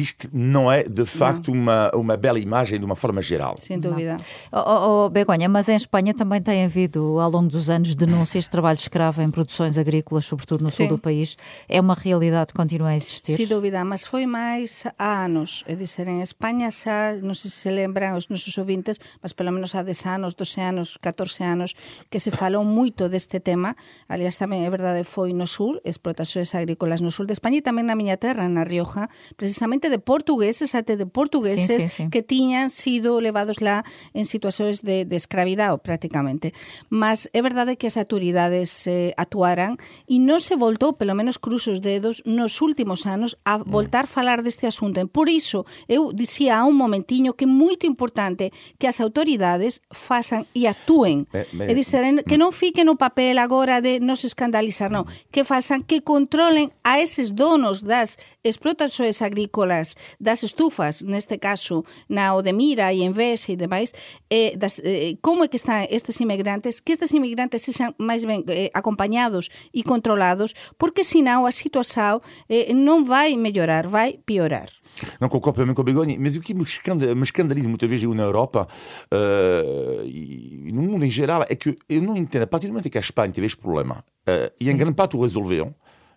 isto 0.01 0.29
não 0.33 0.71
é, 0.71 0.85
de 0.85 1.05
facto, 1.05 1.51
uma, 1.51 1.91
uma 1.95 2.17
bela 2.17 2.39
imagem 2.39 2.79
de 2.79 2.85
uma 2.85 2.97
forma 2.97 3.21
geral. 3.21 3.57
Sem 3.59 3.79
dúvida. 3.79 4.17
Oh, 4.53 4.59
oh, 4.59 5.07
oh, 5.07 5.11
Begonha, 5.11 5.49
mas 5.49 5.69
em 5.69 5.77
Espanha 5.77 6.15
também 6.15 6.41
tem 6.41 6.65
havido, 6.65 7.19
ao 7.19 7.31
longo 7.31 7.49
dos 7.49 7.69
anos, 7.69 7.95
denúncias 7.95 8.45
de 8.45 8.51
trabalho 8.51 8.79
escravo 8.79 9.21
em 9.23 9.31
produções 9.31 9.79
agrícolas, 9.79 10.25
sobretudo 10.25 10.63
no 10.63 10.71
sul 10.71 10.87
Sim. 10.87 10.89
do 10.89 10.99
país. 10.99 11.37
É 11.69 11.81
uma 11.81 11.95
realidade 11.95 12.53
que 12.53 12.55
continua 12.55 12.91
a 12.91 12.97
existir? 12.97 13.33
Sin 13.35 13.47
dúbida, 13.47 13.85
mas 13.85 14.07
foi 14.07 14.27
máis 14.27 14.87
há 14.99 15.25
anos. 15.25 15.65
É 15.67 15.75
dizer, 15.75 16.07
en 16.09 16.23
España 16.23 16.71
xa, 16.71 17.19
non 17.19 17.35
sei 17.35 17.51
se 17.51 17.65
se 17.65 17.73
lembran 17.73 18.13
os 18.13 18.29
nosos 18.29 18.53
ouvintes, 18.61 19.01
mas 19.25 19.33
pelo 19.33 19.49
menos 19.49 19.73
há 19.73 19.81
10 19.81 20.21
anos, 20.21 20.37
12 20.37 20.61
anos, 20.61 20.89
14 21.01 21.41
anos, 21.41 21.73
que 22.13 22.21
se 22.21 22.29
falou 22.29 22.61
moito 22.61 23.09
deste 23.09 23.41
tema. 23.41 23.73
Aliás, 24.05 24.37
tamén 24.37 24.69
é 24.69 24.71
verdade, 24.71 25.01
foi 25.09 25.33
no 25.33 25.49
sur, 25.49 25.81
explotacións 25.81 26.53
agrícolas 26.53 27.01
no 27.01 27.09
sur 27.09 27.25
de 27.25 27.33
España 27.33 27.57
e 27.57 27.65
tamén 27.65 27.89
na 27.89 27.97
miña 27.97 28.21
terra, 28.21 28.45
na 28.53 28.69
Rioja, 28.69 29.09
precisamente 29.41 29.84
de 29.91 29.99
portugueses, 29.99 30.75
até 30.75 30.97
de 30.97 31.07
portugueses 31.07 31.67
Sí, 31.67 31.81
sí, 31.81 31.89
sí. 31.89 32.03
que 32.11 32.23
tiñan 32.23 32.71
sido 32.71 33.21
levados 33.21 33.61
lá 33.61 33.85
en 34.13 34.25
situacións 34.27 34.83
de, 34.83 35.05
de 35.05 35.17
escravidao, 35.17 35.79
prácticamente. 35.83 36.53
Mas 36.89 37.29
é 37.33 37.41
verdade 37.43 37.77
que 37.77 37.87
as 37.89 37.97
autoridades 37.97 38.87
eh, 38.87 39.13
actuaran 39.19 39.77
e 40.07 40.21
non 40.23 40.39
se 40.39 40.55
voltou, 40.55 40.95
pelo 40.95 41.17
menos 41.19 41.43
cruzo 41.43 41.75
os 41.75 41.81
dedos, 41.83 42.23
nos 42.29 42.63
últimos 42.63 43.05
anos 43.09 43.37
a 43.45 43.59
voltar 43.59 44.05
a 44.05 44.11
falar 44.11 44.41
deste 44.47 44.69
asunto. 44.69 45.01
E 45.01 45.07
Por 45.11 45.27
iso, 45.29 45.67
eu 45.91 46.15
dicía 46.15 46.61
há 46.61 46.65
un 46.69 46.79
momentiño 46.79 47.35
que 47.35 47.45
é 47.45 47.51
moito 47.51 47.85
importante 47.89 48.55
que 48.79 48.87
as 48.87 49.03
autoridades 49.03 49.83
fasan 49.91 50.47
e 50.55 50.71
actúen. 50.71 51.27
Eh, 51.35 51.47
eh, 51.51 51.71
É 51.71 51.75
dizer, 51.75 52.05
que 52.29 52.39
non 52.39 52.53
fique 52.55 52.85
no 52.87 52.95
papel 52.95 53.41
agora 53.43 53.83
de 53.83 53.99
non 53.99 54.15
se 54.15 54.29
escandalizar, 54.31 54.93
non. 54.93 55.09
Que 55.35 55.43
fasan, 55.43 55.83
que 55.83 56.05
controlen 56.07 56.71
a 56.87 57.03
eses 57.03 57.35
donos 57.35 57.83
das 57.83 58.15
explotações 58.47 59.19
agrícolas, 59.19 59.74
das 60.21 60.43
estufas, 60.45 61.03
neste 61.03 61.39
caso, 61.39 61.85
na 62.09 62.35
Odemira 62.35 62.93
e 62.93 63.03
en 63.03 63.13
Vese 63.17 63.55
e 63.55 63.57
demais, 63.57 63.95
eh, 64.31 64.55
das, 64.55 64.81
eh, 64.85 65.17
como 65.21 65.45
é 65.45 65.49
que 65.49 65.57
están 65.57 65.87
estes 65.91 66.21
inmigrantes, 66.21 66.81
que 66.85 66.93
estes 66.93 67.11
inmigrantes 67.17 67.65
sexan 67.65 67.95
máis 67.97 68.23
ben 68.29 68.45
eh, 68.47 68.71
acompañados 68.75 69.51
e 69.73 69.83
controlados, 69.83 70.55
porque 70.77 71.03
senão 71.03 71.47
a 71.47 71.53
situação 71.53 72.21
eh, 72.49 72.71
non 72.75 73.09
vai 73.09 73.35
mellorar, 73.37 73.89
vai 73.89 74.21
piorar. 74.23 74.69
Não 75.21 75.29
concordo 75.29 75.57
plenamente 75.57 75.77
com 75.77 75.83
a 75.83 75.85
Begonha, 75.85 76.17
mas 76.19 76.37
o 76.37 76.41
que 76.41 76.55
me 76.55 76.63
escandaliza, 76.63 77.69
muitas 77.69 77.91
vezes 77.91 78.05
eu 78.05 78.15
na 78.15 78.23
Europa 78.23 78.69
eh, 79.11 80.03
e 80.07 80.71
no 80.73 80.83
mundo 80.83 81.05
em 81.05 81.11
geral 81.11 81.45
é 81.49 81.55
que 81.57 81.77
eu 81.89 82.03
não 82.03 82.17
entendo, 82.17 82.43
a 82.43 82.47
partir 82.47 82.67
do 82.67 82.73
momento 82.73 82.87
em 82.87 82.91
que 82.91 82.99
a 82.99 83.01
Espanha 83.01 83.33
teve 83.33 83.47
este 83.47 83.59
problema 83.59 84.05
eh, 84.27 84.53
e 84.61 84.71
em 84.71 84.77
grande 84.77 84.95
parte 84.95 85.17
o 85.17 85.23
resolveu, 85.23 85.75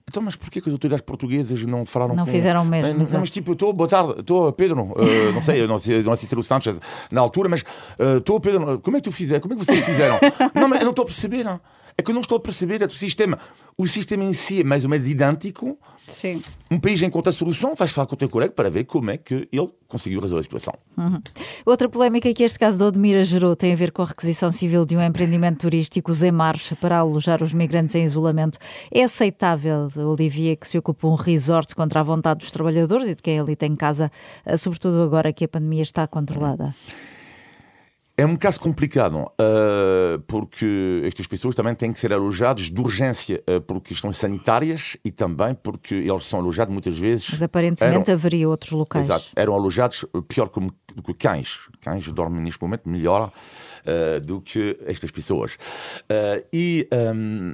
então, 0.10 0.24
mas 0.24 0.38
porquê 0.38 0.62
que 0.62 0.70
as 0.70 0.74
autoridades 0.74 1.04
portuguesas 1.06 1.62
não 1.64 1.86
falaram 1.86 2.16
Não 2.16 2.26
com... 2.26 2.32
fizeram 2.32 2.64
mesmo, 2.64 2.94
Mas, 2.98 3.10
exato. 3.10 3.22
mas 3.22 3.30
tipo, 3.32 3.52
estou, 3.52 3.74
boa 3.74 3.90
tarde, 3.90 4.22
estou, 4.22 4.52
Pedro, 4.54 4.94
eh, 5.00 5.32
não 5.34 5.42
sei, 5.42 5.68
não 5.68 5.78
sei, 5.78 6.02
não 6.02 6.16
sei 6.16 6.28
se 6.30 6.34
era 6.34 6.40
o 6.40 6.44
Sanchez 6.44 6.80
na 7.12 7.20
altura, 7.20 7.50
mas 7.50 7.64
eh, 8.00 8.18
estou, 8.18 8.40
Pedro, 8.40 8.80
como 8.80 8.96
é 8.96 9.02
que 9.02 9.04
tu 9.04 9.12
fizeram? 9.12 9.42
Como 9.42 9.54
é 9.54 9.58
que 9.58 9.66
vocês 9.66 9.82
fizeram? 9.82 10.18
não, 10.56 10.70
mas 10.70 10.80
eu 10.80 10.86
não 10.86 10.92
estou 10.92 11.04
a 11.04 11.06
perceber, 11.06 11.44
não. 11.44 11.60
É 11.98 12.02
que 12.02 12.10
eu 12.10 12.14
não 12.14 12.22
estou 12.22 12.38
a 12.38 12.40
perceber 12.40 12.82
é 12.82 12.86
o 12.86 12.90
sistema. 12.90 13.38
o 13.78 13.86
sistema 13.88 14.24
em 14.24 14.32
si 14.32 14.62
é 14.62 14.64
mais 14.64 14.86
ou 14.86 14.90
menos 14.90 15.10
idêntico. 15.10 15.78
Sim. 16.08 16.42
Um 16.72 16.80
país 16.80 17.02
encontra 17.02 17.30
a 17.30 17.34
solução, 17.34 17.76
vais 17.76 17.92
falar 17.92 18.08
com 18.08 18.16
o 18.16 18.18
teu 18.18 18.30
colega 18.30 18.54
para 18.54 18.70
ver 18.70 18.86
como 18.86 19.12
é 19.12 19.18
que 19.18 19.48
ele 19.52 19.70
conseguiu 19.88 20.20
resolver 20.20 20.40
a 20.40 20.44
situação. 20.44 20.74
Uhum. 20.98 21.22
Outra 21.66 21.90
polémica 21.90 22.34
que 22.34 22.44
este 22.44 22.58
caso 22.58 22.78
de 22.78 22.84
Odmira 22.84 23.24
gerou 23.24 23.56
tem 23.56 23.74
a 23.74 23.76
ver 23.76 23.92
com 23.92 24.02
a 24.02 24.06
requisição 24.06 24.52
civil 24.52 24.86
de 24.86 24.96
um 24.96 25.02
empreendimento 25.02 25.60
turístico, 25.60 26.14
Zemars, 26.14 26.74
para 26.80 26.98
alojar 26.98 27.44
os 27.44 27.54
migrantes 27.54 27.96
em 27.96 28.04
isolamento. 28.04 28.58
É 28.92 29.04
aceitável, 29.04 29.88
Olivier, 29.98 30.56
que 30.56 30.68
se 30.68 30.78
ocupe 30.78 31.06
um 31.06 31.16
resort 31.16 31.76
contra 31.76 32.00
a 32.00 32.04
vontade 32.04 32.40
dos 32.40 32.52
trabalhadores 32.52 33.10
e 33.10 33.16
de 33.16 33.22
quem 33.22 33.40
ali 33.40 33.56
tem 33.56 33.76
casa, 33.76 34.12
sobretudo 34.58 35.02
agora 35.02 35.34
que 35.34 35.46
a 35.46 35.48
pandemia 35.48 35.84
está 35.84 36.08
controlada? 36.08 36.74
É 38.20 38.26
um 38.26 38.36
caso 38.36 38.60
complicado, 38.60 39.14
uh, 39.16 40.20
porque 40.26 41.04
estas 41.06 41.28
pessoas 41.28 41.54
também 41.54 41.76
têm 41.76 41.94
que 41.94 42.00
ser 42.00 42.12
alojadas 42.12 42.72
de 42.72 42.82
urgência 42.82 43.44
uh, 43.48 43.62
por 43.62 43.80
questões 43.80 44.18
sanitárias 44.18 44.98
e 45.06 45.12
também 45.12 45.54
porque 45.54 45.94
eles 45.94 46.26
são 46.26 46.40
alojados 46.40 46.74
muitas 46.74 46.98
vezes. 46.98 47.30
Mas 47.30 47.44
aparentemente 47.44 48.10
eram, 48.10 48.20
haveria 48.20 48.50
outros 48.50 48.72
locais. 48.72 49.06
Exato, 49.06 49.28
eram 49.36 49.54
alojados 49.54 50.04
pior 50.28 50.50
que, 50.50 50.60
do 50.96 51.04
que 51.04 51.14
cães. 51.14 51.60
Cães 51.80 52.12
dormem 52.12 52.42
neste 52.42 52.60
momento 52.60 52.90
melhor 52.90 53.32
uh, 53.86 54.20
do 54.20 54.42
que 54.42 54.80
estas 54.88 55.12
pessoas. 55.12 55.56
e. 56.52 56.88
Um, 56.92 57.54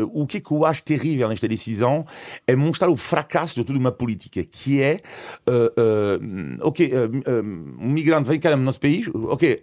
o 0.00 0.26
que, 0.26 0.38
é 0.38 0.40
que 0.40 0.52
eu 0.52 0.64
acho 0.64 0.82
terrível 0.82 1.28
nesta 1.28 1.46
decisão 1.46 2.04
é 2.46 2.56
mostrar 2.56 2.88
o 2.88 2.96
fracasso 2.96 3.54
de 3.54 3.64
toda 3.64 3.78
uma 3.78 3.92
política, 3.92 4.42
que 4.44 4.82
é, 4.82 5.00
uh, 5.48 6.60
uh, 6.62 6.68
ok, 6.68 6.90
uh, 6.92 7.80
um 7.80 7.90
migrante 7.90 8.28
vem 8.28 8.40
cá 8.40 8.56
no 8.56 8.62
nosso 8.62 8.80
país, 8.80 9.08
ok, 9.12 9.60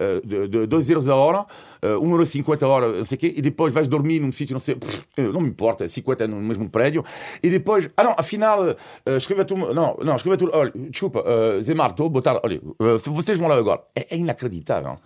2 0.67 0.89
euros 0.89 1.09
a 1.09 1.15
hora, 1.15 1.45
1,50 1.81 2.11
euro 2.11 2.25
50 2.25 2.65
a 2.65 2.69
hora, 2.69 2.91
não 2.97 3.03
sei 3.03 3.15
o 3.15 3.19
quê, 3.19 3.33
e 3.35 3.41
depois 3.41 3.73
vais 3.73 3.87
dormir 3.87 4.19
num 4.19 4.31
sítio, 4.31 4.53
não 4.53 4.59
sei, 4.59 4.75
pff, 4.75 5.05
não 5.17 5.41
me 5.41 5.49
importa, 5.49 5.87
50 5.87 6.27
no 6.27 6.37
mesmo 6.37 6.69
prédio, 6.69 7.03
e 7.41 7.49
depois, 7.49 7.89
ah 7.97 8.03
não, 8.03 8.15
afinal, 8.17 8.75
escreva 9.17 9.43
tu, 9.43 9.55
não, 9.57 9.97
não, 10.01 10.15
escreva 10.15 10.37
tu, 10.37 10.49
olha, 10.53 10.71
desculpa, 10.89 11.21
uh, 11.21 11.61
Zé 11.61 11.73
Marto, 11.73 12.07
botar, 12.09 12.39
olha, 12.43 12.61
vocês 13.05 13.37
vão 13.37 13.47
lá 13.47 13.55
agora. 13.55 13.81
É, 13.95 14.15
é 14.15 14.17
inacreditável. 14.17 14.97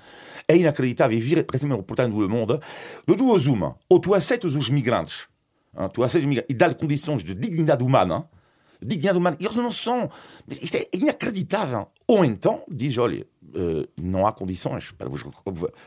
É 0.47 0.55
inacreditável. 0.55 1.17
E 1.17 1.21
vir 1.21 1.45
recentemente 1.51 1.81
reportagem 1.81 2.11
do 2.11 2.21
Le 2.21 2.27
Monde, 2.27 2.59
de 3.07 3.15
duas 3.15 3.45
uma, 3.45 3.77
ou 3.89 3.99
tu 3.99 4.13
aceitas 4.13 4.55
os 4.55 4.69
migrantes, 4.69 5.27
hein, 5.77 5.89
tu 5.93 6.03
aceitas 6.03 6.23
os 6.23 6.29
migrantes 6.29 6.53
e 6.53 6.53
dá-lhe 6.53 6.75
condições 6.75 7.23
de 7.23 7.33
dignidade 7.33 7.83
humana, 7.83 8.29
dignidade 8.81 9.17
humana, 9.17 9.37
eles 9.39 9.55
não 9.55 9.71
são. 9.71 10.09
Isto 10.49 10.77
é 10.77 10.87
inacreditável. 10.93 11.87
Ou 12.07 12.23
então 12.23 12.63
diz: 12.67 12.97
olha, 12.97 13.25
uh, 13.43 13.87
não 14.01 14.27
há 14.27 14.31
condições 14.31 14.91
para 14.91 15.09
vos, 15.09 15.23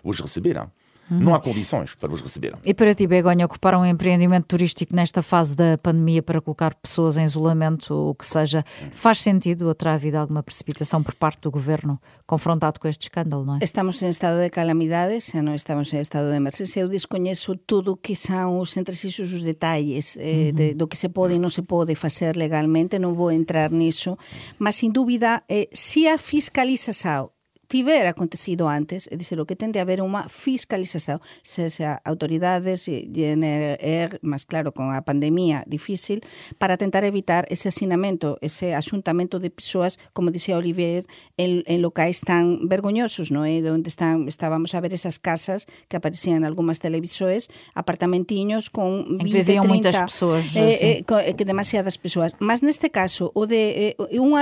vos. 0.03 0.37
Hein? 0.37 0.71
Uhum. 1.11 1.19
Não 1.19 1.35
há 1.35 1.41
condições 1.41 1.95
para 1.95 2.09
vos 2.09 2.21
receber. 2.21 2.55
E 2.65 2.75
para 2.75 2.95
ti, 2.95 3.07
Begonha, 3.07 3.47
ocupar 3.47 3.75
um 3.75 3.85
empreendimento 3.85 4.47
turístico 4.47 4.95
nesta 4.95 5.23
fase 5.23 5.57
da 5.57 5.79
pandemia 5.79 6.23
para 6.23 6.41
colocar 6.41 6.75
pessoas 6.75 7.17
em 7.17 7.25
isolamento, 7.25 7.95
o 7.95 8.15
que 8.15 8.27
seja, 8.27 8.65
faz 8.93 9.21
sentido 9.21 9.67
ou 9.67 9.75
terá 9.75 9.95
havido 9.95 10.19
alguma 10.19 10.43
precipitação 10.43 11.03
por 11.03 11.15
parte 11.15 11.41
do 11.43 11.51
governo 11.51 12.01
confrontado 12.27 12.79
com 12.79 12.89
este 12.89 13.05
escândalo, 13.05 13.45
não 13.45 13.57
é? 13.57 13.59
Estamos 13.63 14.03
em 14.03 14.11
estado 14.11 14.39
de 14.39 14.51
calamidades, 14.51 15.33
não 15.33 15.55
estamos 15.55 15.93
em 15.93 16.01
estado 16.01 16.29
de 16.29 16.37
emergência. 16.37 16.81
Eu 16.81 16.89
desconheço 16.89 17.57
tudo 17.57 17.93
o 17.93 17.97
que 17.97 18.15
são 18.15 18.61
os 18.61 18.77
entresijos, 18.77 19.33
os 19.33 19.43
detalhes 19.43 20.17
eh, 20.19 20.49
uhum. 20.49 20.53
de, 20.53 20.75
do 20.75 20.87
que 20.87 20.97
se 20.97 21.09
pode 21.09 21.35
e 21.35 21.39
não 21.39 21.49
se 21.49 21.63
pode 21.63 21.95
fazer 21.95 22.37
legalmente, 22.37 22.99
não 22.99 23.15
vou 23.15 23.33
entrar 23.33 23.71
nisso, 23.71 24.17
mas 24.59 24.77
sem 24.77 24.91
dúvida, 24.91 25.43
eh, 25.49 25.69
se 25.73 26.07
a 26.07 26.19
fiscalização 26.19 27.31
tiver 27.69 28.07
acontecido 28.09 28.67
antes, 28.69 29.09
é 29.13 29.17
dizer, 29.17 29.39
o 29.39 29.47
que 29.47 29.55
tende 29.55 29.79
a 29.79 29.85
haber 29.85 30.01
unha 30.01 30.25
fiscalización, 30.27 31.21
se 31.45 31.69
xa 31.69 32.01
autoridades 32.03 32.89
e 32.89 33.05
GNR, 33.07 34.25
máis 34.25 34.49
claro, 34.49 34.73
con 34.73 34.91
a 34.97 35.05
pandemia 35.05 35.63
difícil, 35.69 36.25
para 36.57 36.81
tentar 36.81 37.05
evitar 37.05 37.45
ese 37.53 37.69
asinamento, 37.69 38.41
ese 38.41 38.73
asuntamento 38.73 39.37
de 39.37 39.53
persoas, 39.53 40.01
como 40.17 40.33
dixía 40.33 40.57
Olivier, 40.57 41.05
en, 41.37 41.63
en 41.69 41.85
locais 41.85 42.25
tan 42.25 42.67
vergoñosos, 42.67 43.29
non 43.29 43.45
é? 43.45 43.61
Onde 43.69 43.93
están, 43.93 44.25
estábamos 44.33 44.73
a 44.73 44.81
ver 44.81 44.97
esas 44.97 45.21
casas 45.21 45.69
que 45.93 46.01
aparecían 46.01 46.41
en 46.41 46.45
algunhas 46.49 46.81
televisores, 46.81 47.53
apartamentiños 47.77 48.73
con 48.73 49.05
20, 49.21 49.61
30... 49.61 49.69
muitas 49.69 49.97
persoas, 50.01 50.57
eh, 50.57 51.05
eh, 51.05 51.35
que 51.37 51.45
demasiadas 51.45 52.01
persoas. 52.01 52.33
Mas 52.41 52.65
neste 52.65 52.89
caso, 52.89 53.29
o 53.37 53.45
de 53.45 53.95
eh, 54.01 54.19
un 54.19 54.33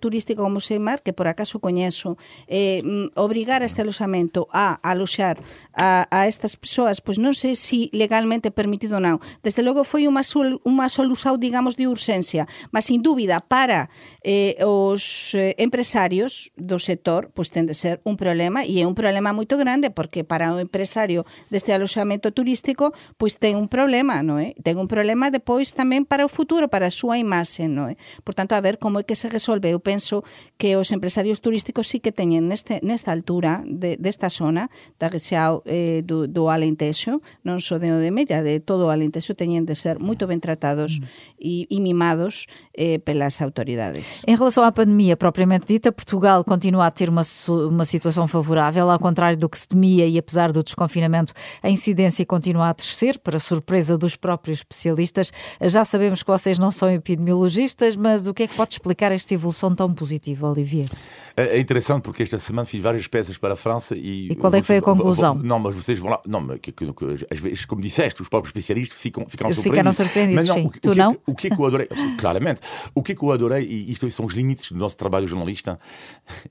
turístico 0.00 0.42
como 0.42 0.60
Seimar, 0.60 1.02
que 1.02 1.12
por 1.12 1.28
acaso 1.28 1.60
coñezo, 1.60 2.16
eh, 2.48 2.82
obrigar 3.14 3.62
a 3.62 3.68
este 3.68 3.82
aloxamento 3.82 4.48
a 4.50 4.80
aloxar 4.82 5.38
a, 5.76 6.08
a 6.10 6.26
estas 6.26 6.56
persoas, 6.56 6.98
pois 6.98 7.20
non 7.20 7.36
sei 7.36 7.54
se 7.54 7.66
si 7.66 7.90
legalmente 7.92 8.54
permitido 8.54 8.96
ou 8.96 9.02
non. 9.02 9.18
Desde 9.42 9.66
logo 9.66 9.82
foi 9.82 10.06
unha, 10.06 10.22
sol, 10.22 10.62
unha 10.62 10.86
solución, 10.86 11.36
digamos, 11.42 11.74
de 11.74 11.90
urxencia, 11.90 12.46
mas 12.70 12.86
sin 12.86 13.02
dúbida 13.02 13.42
para 13.42 13.90
eh, 14.22 14.54
os 14.62 15.34
eh, 15.34 15.58
empresarios 15.58 16.54
do 16.54 16.78
sector, 16.78 17.34
pois 17.34 17.50
ten 17.50 17.66
de 17.66 17.74
ser 17.74 17.98
un 18.06 18.14
problema, 18.14 18.62
e 18.62 18.78
é 18.78 18.86
un 18.86 18.94
problema 18.94 19.34
moito 19.34 19.58
grande, 19.58 19.90
porque 19.90 20.22
para 20.22 20.54
o 20.54 20.62
empresario 20.62 21.26
deste 21.50 21.74
aloxamento 21.74 22.30
turístico, 22.30 22.94
pois 23.18 23.36
ten 23.42 23.58
un 23.58 23.66
problema, 23.66 24.22
non 24.22 24.38
é? 24.38 24.54
Ten 24.62 24.78
un 24.78 24.86
problema 24.86 25.34
depois 25.34 25.74
tamén 25.74 26.06
para 26.06 26.22
o 26.22 26.30
futuro, 26.30 26.70
para 26.70 26.86
a 26.86 26.94
súa 26.94 27.18
imaxe, 27.18 27.66
non 27.66 27.90
é? 27.90 27.94
Por 28.22 28.38
tanto, 28.38 28.54
a 28.54 28.62
ver 28.62 28.78
como 28.78 29.00
é 29.00 29.04
que 29.04 29.18
se 29.18 29.26
resolve. 29.26 29.74
Eu 29.74 29.82
penso 29.82 30.22
que 30.54 30.78
os 30.78 30.94
empresarios 30.94 31.42
turísticos 31.42 31.90
sí 31.90 31.98
que 31.98 32.14
teñen 32.14 32.35
teñen 32.36 32.48
neste, 32.52 32.80
nesta 32.84 33.12
altura 33.12 33.64
de, 33.64 33.96
desta 33.96 34.28
zona 34.28 34.68
da 35.00 35.08
rexiao 35.08 35.64
eh, 35.64 36.04
do, 36.04 36.28
do 36.28 36.52
Alentexo, 36.52 37.24
non 37.40 37.64
só 37.64 37.80
de 37.80 37.88
de 37.88 38.10
Mella, 38.12 38.44
de 38.44 38.60
todo 38.60 38.88
o 38.88 38.92
Alentexo 38.92 39.32
teñen 39.32 39.64
de 39.64 39.72
ser 39.72 39.96
moito 39.96 40.28
ben 40.28 40.44
tratados 40.44 41.00
e, 41.40 41.64
e 41.72 41.78
mimados 41.80 42.44
eh, 42.76 42.98
pelas 42.98 43.40
autoridades. 43.40 44.22
Em 44.26 44.36
relação 44.36 44.62
à 44.62 44.70
pandemia 44.70 45.16
propriamente 45.16 45.66
dita, 45.66 45.90
Portugal 45.90 46.44
continua 46.44 46.86
a 46.86 46.90
ter 46.90 47.08
uma, 47.08 47.22
uma 47.68 47.84
situação 47.84 48.28
favorável, 48.28 48.90
ao 48.90 48.98
contrário 48.98 49.38
do 49.38 49.48
que 49.48 49.58
se 49.58 49.68
temia 49.68 50.06
e 50.06 50.18
apesar 50.18 50.52
do 50.52 50.62
desconfinamento, 50.62 51.32
a 51.62 51.70
incidência 51.70 52.24
continua 52.26 52.70
a 52.70 52.72
descer, 52.72 53.18
para 53.18 53.38
surpresa 53.38 53.96
dos 53.96 54.16
próprios 54.16 54.58
especialistas. 54.58 55.32
Já 55.62 55.84
sabemos 55.84 56.22
que 56.22 56.30
vocês 56.30 56.58
não 56.58 56.70
são 56.70 56.90
epidemiologistas, 56.90 57.96
mas 57.96 58.26
o 58.26 58.34
que 58.34 58.44
é 58.44 58.46
que 58.46 58.54
pode 58.54 58.72
explicar 58.72 59.12
esta 59.12 59.32
evolução 59.34 59.74
tão 59.74 59.92
positiva, 59.92 60.50
Olivier? 60.50 60.88
É, 61.36 61.56
é 61.56 61.60
interessante 61.60 62.02
porque 62.02 62.22
esta 62.22 62.38
semana 62.38 62.66
fiz 62.66 62.82
várias 62.82 63.06
peças 63.06 63.36
para 63.36 63.52
a 63.54 63.56
França 63.56 63.94
e. 63.94 64.32
E 64.32 64.34
qual 64.34 64.52
é 64.54 64.60
que 64.60 64.66
foi 64.66 64.78
a 64.78 64.82
conclusão? 64.82 65.34
Não, 65.34 65.58
mas 65.58 65.76
vocês 65.76 65.98
vão 65.98 66.10
lá. 66.10 66.20
Não, 66.26 66.40
mas 66.40 66.58
que, 66.60 66.72
que, 66.72 66.92
que, 66.92 67.04
às 67.30 67.38
vezes, 67.38 67.64
como 67.64 67.80
disseste, 67.80 68.22
os 68.22 68.28
próprios 68.28 68.50
especialistas 68.50 68.98
ficam, 68.98 69.26
ficaram 69.28 69.52
surpreendidos. 69.52 69.78
Ficaram 69.78 69.92
surpreendidos, 69.92 70.34
mas 70.34 70.48
não, 70.48 70.54
sim. 70.54 70.66
O, 70.66 70.80
tu 70.80 70.90
o 70.90 70.92
que, 70.92 70.98
não? 70.98 71.16
O 71.26 71.34
que 71.34 71.46
é 71.46 71.50
que 71.50 71.60
eu 71.60 71.66
adorei? 71.66 71.88
Claramente. 72.18 72.60
O 72.94 73.02
que 73.02 73.12
é 73.12 73.14
que 73.14 73.22
eu 73.22 73.30
adorei, 73.30 73.64
e 73.64 73.92
isto 73.92 74.10
são 74.10 74.26
os 74.26 74.34
limites 74.34 74.72
do 74.72 74.78
nosso 74.78 74.96
trabalho 74.96 75.28
jornalista, 75.28 75.78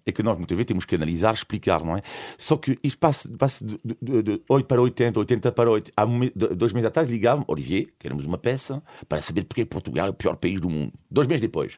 é 0.06 0.12
que 0.12 0.23
nós 0.23 0.38
muitas 0.38 0.56
vezes 0.56 0.67
temos 0.67 0.86
que 0.86 0.95
analisar, 0.95 1.34
explicar, 1.34 1.84
não 1.84 1.97
é? 1.97 2.01
Só 2.38 2.58
que 2.58 2.78
isto 2.84 2.97
passa, 2.97 3.30
passa 3.38 3.65
de, 3.65 3.80
de, 4.01 4.23
de 4.23 4.41
8 4.47 4.65
para 4.65 4.82
80, 4.82 5.19
80 5.19 5.51
para 5.51 5.69
8. 5.69 5.91
Há 5.97 6.06
dois 6.56 6.73
meses 6.73 6.88
atrás 6.88 7.10
ligavam, 7.10 7.43
Olivier, 7.47 7.88
queremos 7.99 8.25
uma 8.25 8.38
peça 8.38 8.82
para 9.10 9.21
saber 9.21 9.43
porque 9.45 9.65
Portugal 9.65 10.08
é 10.08 10.10
o 10.10 10.13
pior 10.13 10.36
país 10.36 10.60
do 10.62 10.69
mundo. 10.69 10.93
Dois 11.10 11.28
meses 11.28 11.41
depois, 11.41 11.78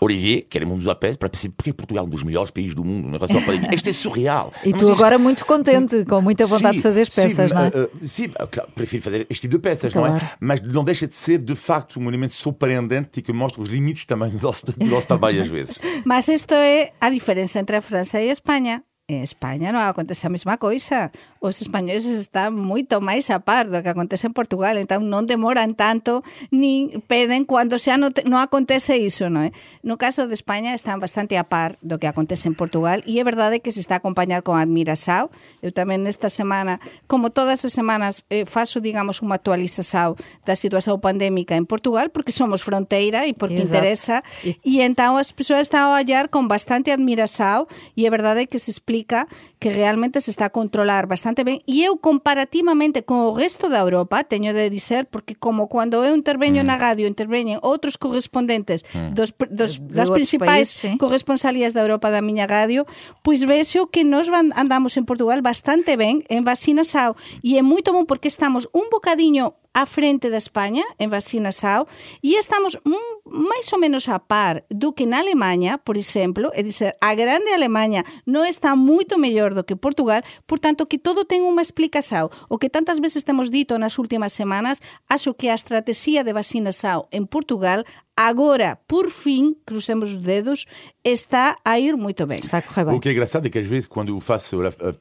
Olivier, 0.00 0.46
queremos 0.48 0.84
uma 0.84 0.94
peça 0.94 1.18
para 1.18 1.30
saber 1.34 1.54
porque 1.56 1.72
Portugal 1.72 2.04
é 2.04 2.06
um 2.06 2.10
dos 2.10 2.22
melhores 2.22 2.50
países 2.50 2.74
do 2.74 2.84
mundo 2.84 3.14
relação 3.24 3.38
à 3.38 3.42
pandemia. 3.42 3.74
Isto 3.74 3.88
é 3.88 3.92
surreal. 3.92 4.52
E 4.64 4.72
tu 4.72 4.90
agora 4.90 5.18
muito 5.18 5.44
contente, 5.46 6.04
com 6.04 6.20
muita 6.20 6.46
vontade 6.46 6.74
sim, 6.74 6.76
de 6.78 6.82
fazer 6.82 7.10
peças, 7.10 7.50
sim, 7.50 7.54
não 7.54 7.64
é? 7.64 7.68
Uh, 7.68 7.90
sim, 8.02 8.28
claro, 8.28 8.70
prefiro 8.74 9.02
fazer 9.02 9.26
este 9.30 9.42
tipo 9.42 9.56
de 9.56 9.62
peças, 9.62 9.92
claro. 9.92 10.12
não 10.12 10.18
é? 10.18 10.32
Mas 10.40 10.60
não 10.60 10.84
deixa 10.84 11.06
de 11.06 11.14
ser, 11.14 11.38
de 11.38 11.54
facto, 11.54 11.98
um 11.98 12.08
elemento 12.08 12.32
surpreendente 12.32 13.20
e 13.20 13.22
que 13.22 13.32
mostra 13.32 13.62
os 13.64 13.72
limites 13.72 14.04
também 14.04 14.30
do 14.30 14.40
nosso, 14.40 14.66
do 14.66 14.86
nosso 14.86 15.08
trabalho 15.08 15.40
às 15.40 15.48
vezes. 15.48 15.80
Mas 16.04 16.28
isto 16.28 16.52
é 16.52 16.92
a 17.00 17.08
diferença 17.08 17.58
entre 17.58 17.76
a 17.76 17.82
França 17.82 18.20
e 18.20 18.28
a 18.28 18.32
Espanha. 18.32 18.84
En 19.06 19.20
España 19.20 19.68
non 19.68 19.84
acontece 19.84 20.24
a 20.24 20.32
mesma 20.32 20.56
coisa. 20.56 21.12
Os 21.44 21.60
españoles 21.60 22.08
están 22.08 22.56
moito 22.56 23.04
máis 23.04 23.28
a 23.28 23.44
par 23.44 23.68
do 23.68 23.84
que 23.84 23.92
acontece 23.92 24.24
en 24.24 24.32
Portugal, 24.32 24.80
entón 24.80 25.12
non 25.12 25.28
demoran 25.28 25.76
tanto 25.76 26.24
ni 26.48 26.88
peden 27.04 27.44
cando 27.44 27.76
xa 27.76 28.00
non, 28.00 28.16
non 28.24 28.40
acontece 28.40 28.96
iso, 28.96 29.28
non 29.28 29.44
é? 29.44 29.50
No 29.84 30.00
caso 30.00 30.24
de 30.24 30.32
España 30.32 30.72
están 30.72 31.04
bastante 31.04 31.36
a 31.36 31.44
par 31.44 31.76
do 31.84 32.00
que 32.00 32.08
acontece 32.08 32.48
en 32.48 32.56
Portugal 32.56 33.04
e 33.04 33.20
é 33.20 33.24
verdade 33.28 33.60
que 33.60 33.76
se 33.76 33.84
está 33.84 33.92
a 33.92 34.00
acompañar 34.00 34.40
con 34.40 34.56
admiração. 34.56 35.28
Eu 35.60 35.68
tamén 35.68 36.00
nesta 36.00 36.32
semana, 36.32 36.80
como 37.04 37.28
todas 37.28 37.60
as 37.60 37.76
semanas, 37.76 38.24
eh, 38.32 38.48
faço, 38.48 38.80
digamos, 38.80 39.20
unha 39.20 39.36
actualização 39.36 40.16
da 40.48 40.56
situación 40.56 40.96
pandémica 40.96 41.60
en 41.60 41.68
Portugal 41.68 42.08
porque 42.08 42.32
somos 42.32 42.64
fronteira 42.64 43.28
e 43.28 43.36
porque 43.36 43.60
Exacto. 43.60 43.84
interesa 43.84 44.16
e, 44.40 44.56
e 44.64 44.80
entón 44.80 45.20
as 45.20 45.28
persoas 45.36 45.68
están 45.68 45.92
a 45.92 46.00
olhar 46.00 46.32
con 46.32 46.48
bastante 46.48 46.88
admiração 46.88 47.68
e 47.92 48.08
é 48.08 48.10
verdade 48.10 48.48
que 48.48 48.56
se 48.56 48.72
explica 48.72 49.28
que 49.64 49.72
realmente 49.72 50.20
se 50.20 50.30
está 50.30 50.44
a 50.44 50.50
controlar 50.50 51.06
bastante 51.06 51.40
ben 51.40 51.64
e 51.64 51.88
eu 51.88 51.96
comparativamente 51.96 53.00
con 53.00 53.24
o 53.24 53.32
resto 53.32 53.72
da 53.72 53.80
Europa 53.80 54.20
teño 54.20 54.52
de 54.52 54.68
dizer 54.68 55.08
porque 55.08 55.32
como 55.32 55.72
cando 55.72 56.04
eu 56.04 56.12
interveño 56.12 56.60
mm. 56.60 56.68
na 56.68 56.76
radio 56.76 57.08
interveñen 57.08 57.56
outros 57.64 57.96
correspondentes 57.96 58.84
mm. 58.92 59.16
dos, 59.16 59.32
dos, 59.48 59.80
das 59.88 60.12
principais 60.12 60.68
país, 60.68 60.68
sí. 60.76 61.00
corresponsalías 61.00 61.72
da 61.72 61.80
Europa 61.80 62.12
da 62.12 62.20
miña 62.20 62.44
radio 62.44 62.84
pois 63.24 63.48
vexo 63.48 63.88
que 63.88 64.04
nos 64.04 64.28
andamos 64.28 65.00
en 65.00 65.08
Portugal 65.08 65.40
bastante 65.40 65.96
ben 65.96 66.28
en 66.28 66.44
vacinação 66.44 67.16
e 67.40 67.56
é 67.56 67.64
moito 67.64 67.88
bom 67.88 68.04
porque 68.04 68.28
estamos 68.28 68.68
un 68.76 68.92
bocadiño 68.92 69.63
à 69.74 69.84
frente 69.84 70.30
da 70.30 70.36
Espanha 70.36 70.84
em 70.98 71.08
vacinação 71.08 71.86
e 72.22 72.36
estamos 72.36 72.78
mais 73.26 73.72
ou 73.72 73.78
menos 73.78 74.08
a 74.08 74.20
par 74.20 74.62
do 74.70 74.92
que 74.92 75.04
na 75.04 75.18
Alemanha, 75.18 75.76
por 75.78 75.96
exemplo, 75.96 76.50
é 76.54 76.62
dizer, 76.62 76.96
a 77.00 77.14
grande 77.14 77.52
Alemanha 77.52 78.04
não 78.24 78.46
está 78.46 78.76
muito 78.76 79.18
melhor 79.18 79.52
do 79.52 79.64
que 79.64 79.74
Portugal, 79.74 80.22
portanto 80.46 80.86
que 80.86 80.98
todo 80.98 81.24
tem 81.24 81.42
uma 81.42 81.60
explicação. 81.60 82.30
O 82.48 82.56
que 82.56 82.70
tantas 82.70 83.00
vezes 83.00 83.24
temos 83.24 83.50
dito 83.50 83.76
nas 83.76 83.98
últimas 83.98 84.32
semanas, 84.32 84.80
acho 85.08 85.34
que 85.34 85.48
a 85.48 85.54
estratégia 85.54 86.22
de 86.22 86.32
vacinação 86.32 87.06
em 87.10 87.26
Portugal 87.26 87.82
agora, 88.16 88.78
por 88.86 89.10
fim, 89.10 89.56
crucemos 89.66 90.12
os 90.12 90.16
dedos, 90.16 90.66
está 91.04 91.56
a 91.64 91.78
ir 91.78 91.96
muito 91.96 92.26
bem. 92.26 92.40
Está 92.42 92.58
a 92.58 92.62
correr 92.62 92.84
bem. 92.84 92.94
O 92.94 93.00
que 93.00 93.08
é 93.08 93.12
engraçado 93.12 93.46
é 93.46 93.50
que 93.50 93.58
às 93.58 93.66
vezes, 93.66 93.86
quando 93.86 94.10
eu 94.10 94.20
faço, 94.20 94.58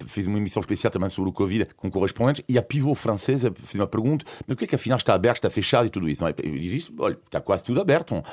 fiz 0.08 0.28
uma 0.28 0.38
emissão 0.38 0.62
especial 0.62 0.92
também 0.92 1.10
sobre 1.10 1.30
o 1.30 1.34
Covid 1.34 1.68
com 1.76 1.90
correspondentes, 1.90 2.44
e 2.48 2.58
a 2.58 2.62
pivô 2.62 2.96
francesa 2.96 3.54
fez 3.56 3.76
uma 3.76 3.88
pergunta, 3.88 4.26
mas 4.48 4.56
o 4.56 4.58
que 4.58 4.66
é 4.66 4.68
que 4.68 4.76
afinal 4.76 4.98
está 4.98 5.14
aberto, 5.14 5.38
está 5.38 5.50
fechado 5.50 5.86
e 5.86 5.90
tudo 5.90 6.10
isso? 6.10 6.26
É? 6.26 6.34
Eu 6.44 6.58
disse, 6.58 6.92
olha, 6.98 7.18
está 7.26 7.40
quase 7.40 7.64
tudo 7.64 7.80
aberto. 7.80 8.16
Uh, 8.16 8.24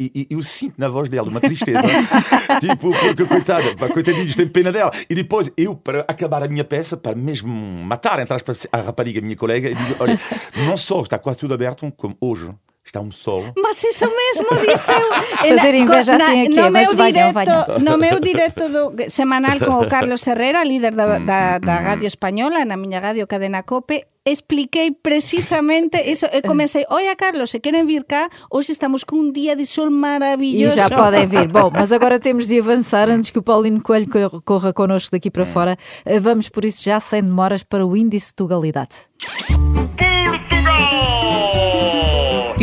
e, 0.00 0.26
e, 0.30 0.34
eu 0.34 0.42
sinto 0.42 0.74
na 0.78 0.88
voz 0.88 1.08
dela 1.08 1.28
uma 1.28 1.40
tristeza. 1.40 1.80
tipo, 2.60 2.90
porque 2.90 3.24
coitada, 3.24 3.88
coitadinhos, 3.92 4.34
tem 4.34 4.48
pena 4.48 4.72
dela. 4.72 4.90
E 5.08 5.14
depois, 5.14 5.50
eu, 5.56 5.74
para 5.74 6.00
acabar 6.08 6.42
a 6.42 6.48
minha 6.48 6.64
peça, 6.64 6.96
para 6.96 7.14
mesmo 7.14 7.48
matar, 7.48 8.18
entre 8.18 8.34
aspas, 8.34 8.66
a 8.72 8.78
rapariga, 8.78 9.20
minha 9.20 9.36
colega, 9.36 9.68
digo, 9.68 9.96
olha, 10.00 10.20
não 10.66 10.76
só 10.76 11.00
está 11.00 11.18
quase 11.18 11.38
tudo 11.38 11.54
aberto, 11.54 11.90
como 11.96 12.16
hoje 12.20 12.50
está 12.90 13.00
um 13.00 13.10
sol. 13.10 13.44
Mas 13.56 13.82
isso 13.84 14.06
mesmo 14.06 14.48
disse 14.68 14.92
eu. 14.92 15.12
Fazer 15.56 15.74
inveja 15.74 16.16
assim 16.16 16.42
aqui, 16.42 16.56
no 16.56 16.70
mas 16.70 16.88
meu 16.88 16.94
direto, 16.94 17.34
venham. 17.34 17.78
No 17.80 17.98
meu 17.98 18.20
direto 18.20 18.68
do, 18.68 19.10
semanal 19.10 19.58
com 19.58 19.80
o 19.80 19.88
Carlos 19.90 20.26
Herrera, 20.26 20.64
líder 20.64 20.94
da, 20.94 21.18
da, 21.18 21.58
da 21.58 21.80
Radio 21.80 22.06
Española, 22.06 22.64
na 22.64 22.76
miña 22.76 23.00
radio 23.00 23.26
Cadena 23.26 23.62
Cope, 23.62 24.04
expliquei 24.24 24.90
precisamente 24.90 25.96
eso. 25.98 26.26
E 26.32 26.42
comecei, 26.42 26.84
olha 26.88 27.14
Carlos, 27.14 27.50
se 27.50 27.60
querem 27.60 27.84
vir 27.86 28.04
cá, 28.04 28.28
hoje 28.50 28.72
estamos 28.72 29.04
com 29.04 29.16
um 29.16 29.32
dia 29.32 29.54
de 29.54 29.66
sol 29.66 29.90
maravilhoso. 29.90 30.74
E 30.74 30.78
já 30.78 30.88
podem 30.88 31.26
vir. 31.26 31.48
Bom, 31.48 31.70
mas 31.72 31.92
agora 31.94 32.18
temos 32.18 32.48
de 32.48 32.58
avançar 32.58 33.08
antes 33.08 33.30
que 33.30 33.38
o 33.38 33.42
Paulino 33.42 33.82
Coelho 33.82 34.08
corra 34.44 34.72
connosco 34.72 35.10
daqui 35.12 35.30
para 35.30 35.44
fora. 35.44 35.76
Vamos 36.20 36.48
por 36.48 36.64
isso 36.64 36.82
já 36.82 36.98
sem 37.00 37.22
demoras 37.22 37.62
para 37.62 37.86
o 37.86 37.96
índice 37.96 38.28
de 38.28 38.36
Tugalidade. 38.36 38.96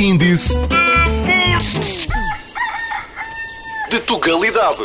Índice 0.04 0.56
de 3.90 4.02
Tugalidade. 4.02 4.84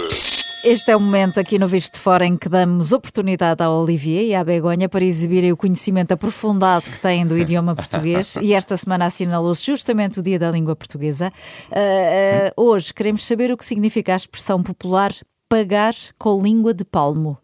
Este 0.62 0.92
é 0.92 0.96
o 0.96 1.00
momento 1.00 1.40
aqui 1.40 1.58
no 1.58 1.66
Visto 1.66 1.94
de 1.94 1.98
Fora 1.98 2.24
em 2.24 2.36
que 2.36 2.48
damos 2.48 2.92
oportunidade 2.92 3.60
à 3.60 3.68
Olivier 3.68 4.26
e 4.26 4.34
à 4.36 4.44
Begonha 4.44 4.88
para 4.88 5.04
exibirem 5.04 5.50
o 5.50 5.56
conhecimento 5.56 6.12
aprofundado 6.12 6.88
que 6.88 7.00
têm 7.00 7.26
do 7.26 7.34
idioma 7.36 7.74
português 7.74 8.36
e 8.40 8.54
esta 8.54 8.76
semana 8.76 9.06
assinalou-se 9.06 9.66
justamente 9.66 10.20
o 10.20 10.22
Dia 10.22 10.38
da 10.38 10.52
Língua 10.52 10.76
Portuguesa. 10.76 11.32
Uh, 11.68 12.60
uh, 12.60 12.70
hoje 12.70 12.94
queremos 12.94 13.26
saber 13.26 13.50
o 13.50 13.56
que 13.56 13.64
significa 13.64 14.12
a 14.12 14.16
expressão 14.16 14.62
popular 14.62 15.12
pagar 15.48 15.94
com 16.16 16.40
língua 16.40 16.72
de 16.72 16.84
palmo. 16.84 17.36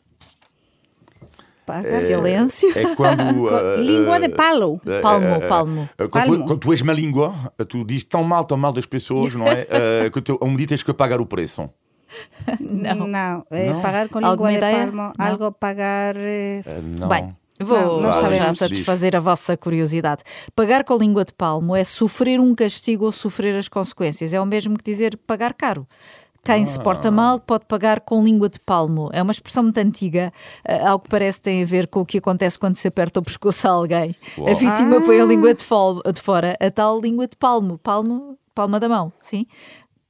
Paga. 1.66 1.96
Silêncio. 1.98 2.70
É 2.78 2.94
quando. 2.94 3.44
uh, 3.46 3.76
língua 3.80 4.20
de 4.20 4.28
palo. 4.28 4.80
Palmo, 5.02 5.40
palmo. 5.48 5.88
Quando, 5.96 6.10
Palmo. 6.10 6.36
Tu, 6.38 6.44
quando 6.44 6.58
tu 6.60 6.72
és 6.72 6.82
má 6.82 6.92
língua, 6.92 7.34
tu 7.68 7.84
dizes 7.84 8.04
tão 8.04 8.22
mal, 8.22 8.44
tão 8.44 8.56
mal 8.56 8.72
das 8.72 8.86
pessoas, 8.86 9.34
não 9.34 9.46
é? 9.46 9.66
Uh, 10.06 10.10
que 10.12 10.20
tu, 10.20 10.38
um 10.42 10.54
dia 10.56 10.66
tens 10.66 10.82
que 10.82 10.92
pagar 10.92 11.20
o 11.20 11.26
preço. 11.26 11.68
Não. 12.60 13.06
Não, 13.08 13.44
é 13.50 13.70
Não? 13.72 13.80
pagar 13.80 14.08
com 14.08 14.24
Alguma 14.24 14.50
língua 14.50 14.50
de 14.50 14.56
ideia? 14.74 14.86
palmo, 14.86 15.12
Não. 15.18 15.26
algo 15.26 15.52
pagar... 15.52 16.14
eh, 16.16 16.62
Uh, 16.66 17.00
não. 17.00 17.08
Bem, 17.08 17.36
vou 17.58 17.76
Não, 17.78 18.00
não 18.02 18.12
já 18.12 18.20
sabemos. 18.20 18.58
satisfazer 18.58 19.16
a 19.16 19.20
vossa 19.20 19.56
curiosidade. 19.56 20.22
Pagar 20.54 20.84
com 20.84 20.96
língua 20.96 21.24
de 21.24 21.32
palmo 21.32 21.74
é 21.74 21.82
sofrer 21.82 22.38
um 22.38 22.54
castigo 22.54 23.06
ou 23.06 23.12
sofrer 23.12 23.56
as 23.56 23.68
consequências. 23.68 24.32
É 24.32 24.40
o 24.40 24.46
mesmo 24.46 24.76
que 24.78 24.84
dizer 24.84 25.16
pagar 25.26 25.54
caro. 25.54 25.86
Quem 26.44 26.64
se 26.64 26.78
porta 26.78 27.10
mal 27.10 27.40
pode 27.40 27.64
pagar 27.66 28.00
com 28.00 28.22
língua 28.22 28.48
de 28.48 28.60
palmo. 28.60 29.08
É 29.12 29.22
uma 29.22 29.32
expressão 29.32 29.62
muito 29.62 29.78
antiga, 29.78 30.32
eh, 30.64 30.86
ao 30.86 31.00
que 31.00 31.08
parece 31.08 31.40
tem 31.40 31.62
a 31.62 31.66
ver 31.66 31.86
com 31.86 32.00
o 32.00 32.06
que 32.06 32.18
acontece 32.18 32.58
quando 32.58 32.76
se 32.76 32.86
aperta 32.86 33.18
o 33.20 33.22
pescoço 33.22 33.66
a 33.66 33.70
alguém. 33.70 34.14
A 34.36 34.40
Uau. 34.42 34.56
vítima 34.56 35.00
põe 35.00 35.20
a 35.20 35.24
língua 35.24 35.54
de, 35.54 35.64
fol- 35.64 36.02
de 36.02 36.20
fora, 36.20 36.56
a 36.60 36.70
tal 36.70 37.00
língua 37.00 37.26
de 37.26 37.36
palmo. 37.36 37.78
Palmo, 37.78 38.38
palma 38.54 38.78
da 38.78 38.88
mão, 38.88 39.12
sim? 39.22 39.46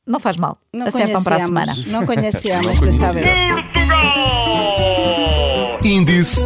Não 0.06 0.18
faz 0.20 0.36
mal. 0.36 0.58
Não 0.72 0.86
Acertam 0.86 1.22
para 1.22 1.36
a 1.36 1.40
semana. 1.40 1.72
não 1.86 2.04
conhecíamos 2.04 2.78
desta 2.82 3.12
vez. 3.12 3.30
Índice 5.84 6.44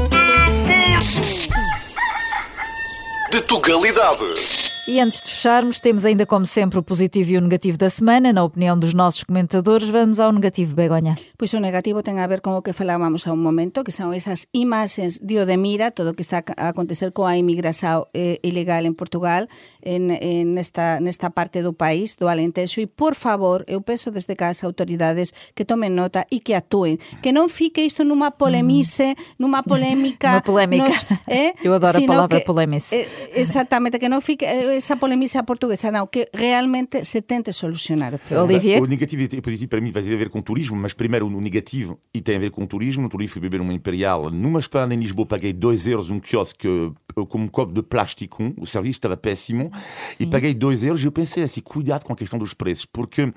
de 3.30 3.40
Tugalidade. 3.42 4.67
E 4.88 5.00
antes 5.00 5.20
de 5.20 5.28
fecharmos, 5.28 5.80
temos 5.80 6.06
ainda 6.06 6.24
como 6.24 6.46
sempre 6.46 6.78
o 6.78 6.82
positivo 6.82 7.32
e 7.32 7.36
o 7.36 7.42
negativo 7.42 7.76
da 7.76 7.90
semana. 7.90 8.32
Na 8.32 8.42
opinião 8.42 8.72
dos 8.72 8.94
nossos 8.94 9.22
comentadores, 9.22 9.90
vamos 9.90 10.18
ao 10.18 10.32
negativo, 10.32 10.74
Begonha. 10.74 11.14
Pois 11.36 11.52
o 11.52 11.60
negativo 11.60 12.00
ten 12.00 12.16
a 12.16 12.26
ver 12.26 12.40
con 12.40 12.56
o 12.56 12.64
que 12.64 12.72
falábamos 12.72 13.28
a 13.28 13.36
un 13.36 13.44
momento, 13.44 13.84
que 13.84 13.92
son 13.92 14.16
esas 14.16 14.48
imaxes 14.56 15.20
de 15.20 15.36
o 15.36 15.44
de 15.44 15.60
mira, 15.60 15.92
todo 15.92 16.12
o 16.12 16.14
que 16.16 16.24
está 16.24 16.40
a 16.56 16.72
acontecer 16.72 17.12
coa 17.12 17.36
inmigración 17.36 18.08
eh, 18.16 18.40
ilegal 18.40 18.88
en 18.88 18.96
Portugal, 18.96 19.52
en, 19.84 20.08
en 20.08 20.56
nesta, 20.56 21.04
nesta 21.04 21.36
parte 21.36 21.60
do 21.60 21.76
país, 21.76 22.16
do 22.16 22.32
Alentexo, 22.32 22.80
e 22.80 22.88
por 22.88 23.12
favor, 23.12 23.68
eu 23.68 23.84
peço 23.84 24.08
desde 24.08 24.40
cá 24.40 24.48
as 24.48 24.64
autoridades 24.64 25.36
que 25.52 25.68
tomen 25.68 25.92
nota 25.92 26.24
e 26.32 26.40
que 26.40 26.56
actúen, 26.56 26.96
que 27.20 27.28
non 27.28 27.52
fique 27.52 27.84
isto 27.84 28.08
nunha 28.08 28.32
polemice, 28.32 29.20
nunha 29.36 29.60
polémica... 29.60 30.40
Uma 30.40 30.48
polémica. 30.48 30.88
eh, 31.28 31.52
Eu 31.60 31.76
adoro 31.76 32.00
a 32.00 32.08
palavra 32.08 32.40
que, 32.40 32.48
polemice. 32.48 33.04
eh, 33.04 33.36
exactamente, 33.36 34.00
que 34.00 34.08
non 34.08 34.24
fique 34.24 34.48
eh, 34.48 34.77
esa 34.78 34.96
polemice 34.96 35.42
portuguesa, 35.42 35.90
não, 35.90 36.06
que 36.06 36.28
realmente 36.32 37.04
se 37.04 37.22
tente 37.22 37.52
solucionar. 37.52 38.18
Olivier? 38.30 38.82
O 38.82 38.86
negativo 38.86 39.22
e 39.22 39.38
o 39.38 39.42
positivo 39.42 39.68
para 39.68 39.80
mim 39.80 39.92
vai 39.92 40.02
ter 40.02 40.14
a 40.14 40.16
ver 40.16 40.30
com 40.30 40.40
turismo, 40.40 40.76
mas 40.76 40.94
primeiro 40.94 41.26
o 41.26 41.40
negativo 41.40 41.98
e 42.14 42.20
tem 42.20 42.36
a 42.36 42.38
ver 42.38 42.50
com 42.50 42.66
turismo. 42.66 43.02
No 43.02 43.08
turismo 43.08 43.34
fui 43.34 43.42
beber 43.42 43.60
uma 43.60 43.72
Imperial. 43.72 44.30
Numa 44.30 44.60
esplanada 44.60 44.94
em 44.94 44.98
Lisboa 44.98 45.26
paguei 45.26 45.52
2 45.52 45.86
euros 45.88 46.10
um 46.10 46.20
quiosque 46.20 46.68
eh, 46.68 47.24
com 47.28 47.38
um 47.38 47.48
copo 47.48 47.72
de 47.72 47.82
plástico. 47.82 48.52
O 48.56 48.66
serviço 48.66 48.98
estava 48.98 49.16
péssimo. 49.16 49.70
E 50.18 50.26
paguei 50.26 50.54
2 50.54 50.84
euros 50.84 51.02
e 51.02 51.06
eu 51.06 51.12
pensei 51.12 51.42
assim, 51.42 51.60
cuidado 51.60 52.04
com 52.04 52.12
a 52.12 52.16
questão 52.16 52.38
dos 52.38 52.54
preços. 52.54 52.86
Porque 52.86 53.32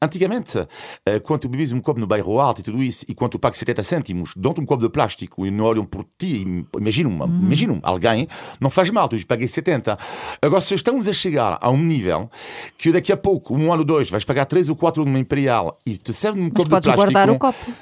antigamente, 0.00 0.66
eh, 1.06 1.18
quando 1.20 1.42
tu 1.42 1.48
bebes 1.48 1.72
um 1.72 1.80
copo 1.80 2.00
no 2.00 2.06
bairro 2.06 2.38
alto 2.38 2.60
e 2.60 2.64
tudo 2.64 2.82
isso, 2.82 3.04
e 3.08 3.14
quando 3.14 3.32
tu 3.32 3.38
pagas 3.38 3.58
70 3.58 3.82
cêntimos, 3.82 4.34
dão-te 4.36 4.60
um 4.60 4.66
copo 4.66 4.82
de 4.82 4.88
plástico 4.88 5.46
e 5.46 5.50
não 5.50 5.64
olham 5.64 5.84
por 5.84 6.04
ti, 6.18 6.44
imagina 6.78 7.80
alguém, 7.82 8.28
não 8.60 8.70
faz 8.70 8.90
mal, 8.90 9.08
tu 9.08 9.16
paguei 9.26 9.48
70. 9.48 9.98
Agora, 10.40 10.60
se 10.60 10.74
estamos 10.84 11.08
a 11.08 11.12
chegar 11.14 11.58
a 11.60 11.70
um 11.70 11.78
nível 11.78 12.30
que 12.76 12.92
daqui 12.92 13.10
a 13.10 13.16
pouco, 13.16 13.54
um 13.56 13.72
ano 13.72 13.80
ou 13.80 13.84
dois, 13.84 14.10
vais 14.10 14.24
pagar 14.24 14.44
3 14.44 14.68
ou 14.68 14.76
4 14.76 15.02
numa 15.04 15.18
Imperial 15.18 15.78
e 15.86 15.96
te 15.96 16.12
serve 16.12 16.38
um 16.38 16.50
copo 16.50 16.64
de 16.64 16.70
podes 16.70 16.86
plástico... 16.86 17.12
guardar 17.12 17.30
o 17.30 17.38
copo. 17.38 17.72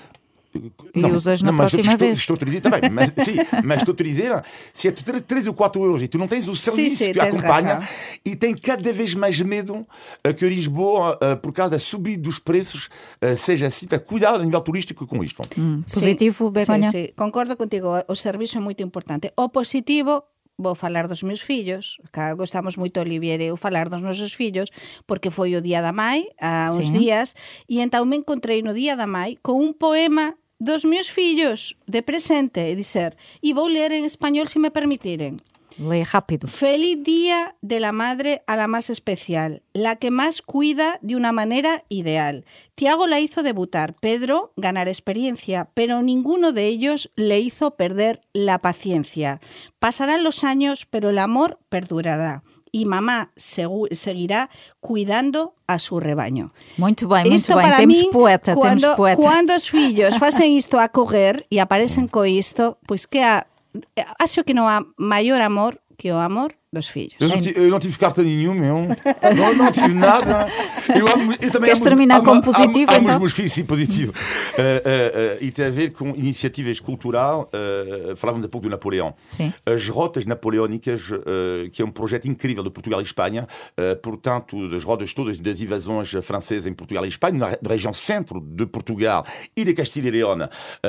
E 0.94 1.04
usas 1.06 1.40
na 1.40 1.50
mas 1.50 1.72
próxima 1.72 1.94
estou, 1.94 2.08
vez. 2.08 2.18
Estou 2.18 2.36
a 2.38 2.44
dizer 2.44 2.60
também, 2.60 2.90
mas, 2.90 3.12
sim, 3.24 3.36
mas 3.64 3.78
estou 3.78 3.94
a 3.94 3.96
te 3.96 4.04
dizer, 4.04 4.44
se 4.72 4.86
é 4.86 4.92
3 4.92 5.46
ou 5.46 5.54
4 5.54 5.82
euros 5.82 6.02
e 6.02 6.08
tu 6.08 6.18
não 6.18 6.28
tens 6.28 6.46
o 6.46 6.54
serviço 6.54 6.96
sim, 6.96 7.12
que 7.12 7.18
tens 7.18 7.34
acompanha 7.34 7.74
razão. 7.76 7.88
e 8.22 8.36
tem 8.36 8.54
cada 8.54 8.92
vez 8.92 9.14
mais 9.14 9.40
medo 9.40 9.86
eh, 10.22 10.32
que 10.34 10.46
Lisboa, 10.46 11.18
eh, 11.22 11.36
por 11.36 11.52
causa 11.52 11.70
da 11.70 11.78
subida 11.78 12.22
dos 12.22 12.38
preços, 12.38 12.90
eh, 13.20 13.34
seja 13.34 13.66
assim, 13.66 13.86
tá, 13.86 13.98
cuidado 13.98 14.42
a 14.42 14.44
nível 14.44 14.60
turístico 14.60 15.06
com 15.06 15.24
isto. 15.24 15.42
Positivo, 15.92 16.48
Sí, 16.48 16.52
Begoña? 16.52 16.90
Sí, 16.90 17.06
sí, 17.06 17.14
concordo 17.16 17.56
contigo, 17.56 17.88
o 18.06 18.14
servizo 18.14 18.58
é 18.58 18.60
moito 18.60 18.82
importante. 18.82 19.32
O 19.36 19.48
positivo 19.48 20.22
vou 20.58 20.74
falar 20.74 21.08
dos 21.08 21.22
meus 21.22 21.40
fillos, 21.40 21.98
cá 22.12 22.34
gostamos 22.34 22.76
moito 22.76 23.00
Olivier 23.00 23.40
eu 23.40 23.56
falar 23.56 23.88
dos 23.88 24.02
nosos 24.02 24.32
fillos, 24.32 24.70
porque 25.06 25.30
foi 25.30 25.56
o 25.56 25.62
Día 25.62 25.82
da 25.82 25.92
Mai, 25.92 26.28
há 26.40 26.70
uns 26.72 26.88
sí. 26.88 26.92
días, 26.92 27.34
e 27.68 27.80
entao 27.80 28.04
me 28.04 28.16
encontrei 28.16 28.62
no 28.62 28.74
Día 28.74 28.96
da 28.96 29.06
Mai 29.06 29.38
con 29.42 29.56
un 29.56 29.74
poema 29.74 30.36
dos 30.62 30.84
meus 30.84 31.10
fillos 31.10 31.74
de 31.88 32.02
presente 32.02 32.70
e 32.70 32.76
dizer, 32.78 33.16
e 33.42 33.50
vou 33.52 33.66
ler 33.66 33.90
en 33.90 34.04
español 34.06 34.46
se 34.46 34.62
me 34.62 34.70
permitiren. 34.70 35.36
Lê 35.88 36.04
rápido. 36.04 36.46
Feliz 36.48 37.02
día 37.02 37.56
de 37.60 37.80
la 37.80 37.92
madre 37.92 38.42
a 38.46 38.56
la 38.56 38.66
más 38.68 38.88
especial, 38.90 39.62
la 39.72 39.96
que 39.96 40.10
más 40.10 40.40
cuida 40.42 40.98
de 41.02 41.16
una 41.16 41.32
manera 41.32 41.84
ideal. 41.88 42.44
Tiago 42.74 43.06
la 43.06 43.18
hizo 43.20 43.42
debutar, 43.42 43.94
Pedro 44.00 44.52
ganar 44.56 44.86
experiencia, 44.88 45.68
pero 45.74 46.02
ninguno 46.02 46.52
de 46.52 46.66
ellos 46.68 47.10
le 47.16 47.40
hizo 47.40 47.72
perder 47.76 48.20
la 48.32 48.58
paciencia. 48.58 49.40
Pasarán 49.78 50.22
los 50.24 50.44
años, 50.44 50.86
pero 50.88 51.10
el 51.10 51.18
amor 51.18 51.58
perdurará. 51.68 52.42
Y 52.74 52.86
mamá 52.86 53.32
segu- 53.36 53.92
seguirá 53.92 54.48
cuidando 54.80 55.54
a 55.66 55.78
su 55.78 56.00
rebaño. 56.00 56.54
Muito 56.78 57.06
bem, 57.06 57.24
muito 57.24 57.36
Isto 57.36 57.54
bem. 57.56 57.66
para 57.66 57.76
Temos 57.76 57.96
min, 57.98 58.10
poeta, 58.10 58.54
quando, 58.54 58.80
temos 58.80 58.96
poeta. 58.96 59.20
Quando 59.20 59.54
os 59.54 59.68
isto 60.56 60.78
a 60.80 60.88
correr 60.88 61.44
e 61.50 61.60
aparecen 61.60 62.08
co 62.08 62.24
isto, 62.24 62.78
pois 62.88 63.04
que 63.06 63.20
a, 63.22 63.46
acho 64.18 64.44
que 64.44 64.54
non 64.54 64.68
há 64.68 64.84
maior 64.96 65.40
amor 65.40 65.80
que 65.96 66.12
o 66.12 66.18
amor 66.18 66.56
dos 66.72 66.88
filhos. 66.88 67.14
Eu 67.20 67.28
não, 67.28 67.38
tive, 67.38 67.60
eu 67.60 67.68
não 67.68 67.78
tive 67.78 67.98
carta 67.98 68.22
nenhuma, 68.22 68.64
eu 68.64 68.74
não, 69.36 69.54
não 69.54 69.70
tive 69.70 69.92
nada. 69.94 70.48
Eu, 70.88 71.06
amo, 71.06 71.32
eu 71.32 71.50
também 71.50 71.68
Queres 71.68 71.80
amo, 71.80 71.88
terminar 71.90 72.16
amo, 72.16 72.24
com 72.24 72.30
amo, 72.32 72.42
positivo, 72.42 72.90
amo, 72.90 72.98
amo 72.98 73.02
então? 73.02 73.14
os 73.14 73.20
meus 73.20 73.32
filhos, 73.32 73.52
sim, 73.52 73.64
positivo. 73.64 74.12
Uh, 74.12 75.36
uh, 75.36 75.40
uh, 75.40 75.44
e 75.44 75.50
tem 75.50 75.66
a 75.66 75.70
ver 75.70 75.92
com 75.92 76.08
iniciativas 76.10 76.80
cultural. 76.80 77.50
Uh, 77.52 78.16
falávamos 78.16 78.46
há 78.46 78.48
pouco 78.48 78.66
do 78.66 78.70
Napoleão. 78.70 79.14
Sim. 79.26 79.52
As 79.66 79.86
rotas 79.88 80.24
napoleónicas, 80.24 81.10
uh, 81.10 81.70
que 81.70 81.82
é 81.82 81.84
um 81.84 81.90
projeto 81.90 82.26
incrível 82.26 82.62
de 82.64 82.70
Portugal 82.70 83.00
e 83.00 83.04
Espanha, 83.04 83.46
uh, 83.78 83.96
portanto, 84.00 84.68
das 84.70 84.82
rotas 84.82 85.12
todas 85.12 85.38
das 85.38 85.60
invasões 85.60 86.10
francesas 86.22 86.66
em 86.66 86.72
Portugal 86.72 87.04
e 87.04 87.08
Espanha, 87.08 87.38
na, 87.38 87.68
região 87.68 87.92
centro 87.92 88.40
de 88.40 88.64
Portugal 88.64 89.26
e 89.54 89.64
de 89.64 89.74
Castilha 89.74 90.08
e 90.08 90.10
León 90.10 90.40
uh, 90.40 90.48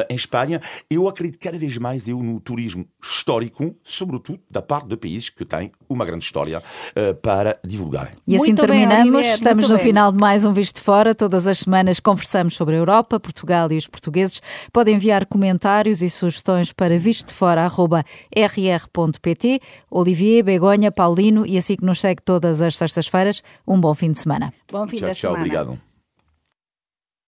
em 0.09 0.15
Espanha, 0.15 0.61
eu 0.89 1.09
acredito 1.09 1.39
cada 1.39 1.57
vez 1.57 1.77
mais 1.77 2.07
eu 2.07 2.23
no 2.23 2.39
turismo 2.39 2.85
histórico, 3.01 3.75
sobretudo 3.83 4.39
da 4.49 4.61
parte 4.61 4.87
de 4.87 4.95
países 4.95 5.29
que 5.29 5.43
têm 5.43 5.72
uma 5.89 6.05
grande 6.05 6.23
história 6.25 6.59
uh, 6.59 7.13
para 7.15 7.57
divulgarem. 7.63 8.13
E 8.25 8.35
assim 8.35 8.47
Muito 8.47 8.65
bem, 8.67 8.87
terminamos. 8.87 9.13
Olivier, 9.15 9.35
Estamos 9.35 9.63
muito 9.65 9.71
no 9.71 9.75
bem. 9.77 9.85
final 9.85 10.11
de 10.11 10.17
mais 10.19 10.45
um 10.45 10.53
Visto 10.53 10.75
de 10.77 10.81
Fora. 10.81 11.13
Todas 11.13 11.45
as 11.47 11.59
semanas 11.59 11.99
conversamos 11.99 12.55
sobre 12.55 12.75
a 12.75 12.77
Europa, 12.79 13.19
Portugal 13.19 13.71
e 13.71 13.77
os 13.77 13.87
portugueses. 13.87 14.41
Podem 14.71 14.95
enviar 14.95 15.25
comentários 15.25 16.01
e 16.01 16.09
sugestões 16.09 16.71
para 16.73 16.97
vistofora.rr.pt. 16.97 19.59
Olivier, 19.91 20.43
Begonha, 20.43 20.91
Paulino 20.91 21.45
e 21.45 21.57
assim 21.57 21.75
que 21.75 21.85
nos 21.85 21.99
segue 21.99 22.21
todas 22.23 22.61
as 22.61 22.75
sextas-feiras. 22.75 23.43
Um 23.67 23.79
bom 23.79 23.93
fim 23.93 24.11
de 24.11 24.17
semana. 24.19 24.53
Bom 24.71 24.87
fim 24.87 24.97
Tchau, 24.97 25.09
de 25.09 25.15
tchau, 25.15 25.31
semana. 25.31 25.39
obrigado. 25.39 25.92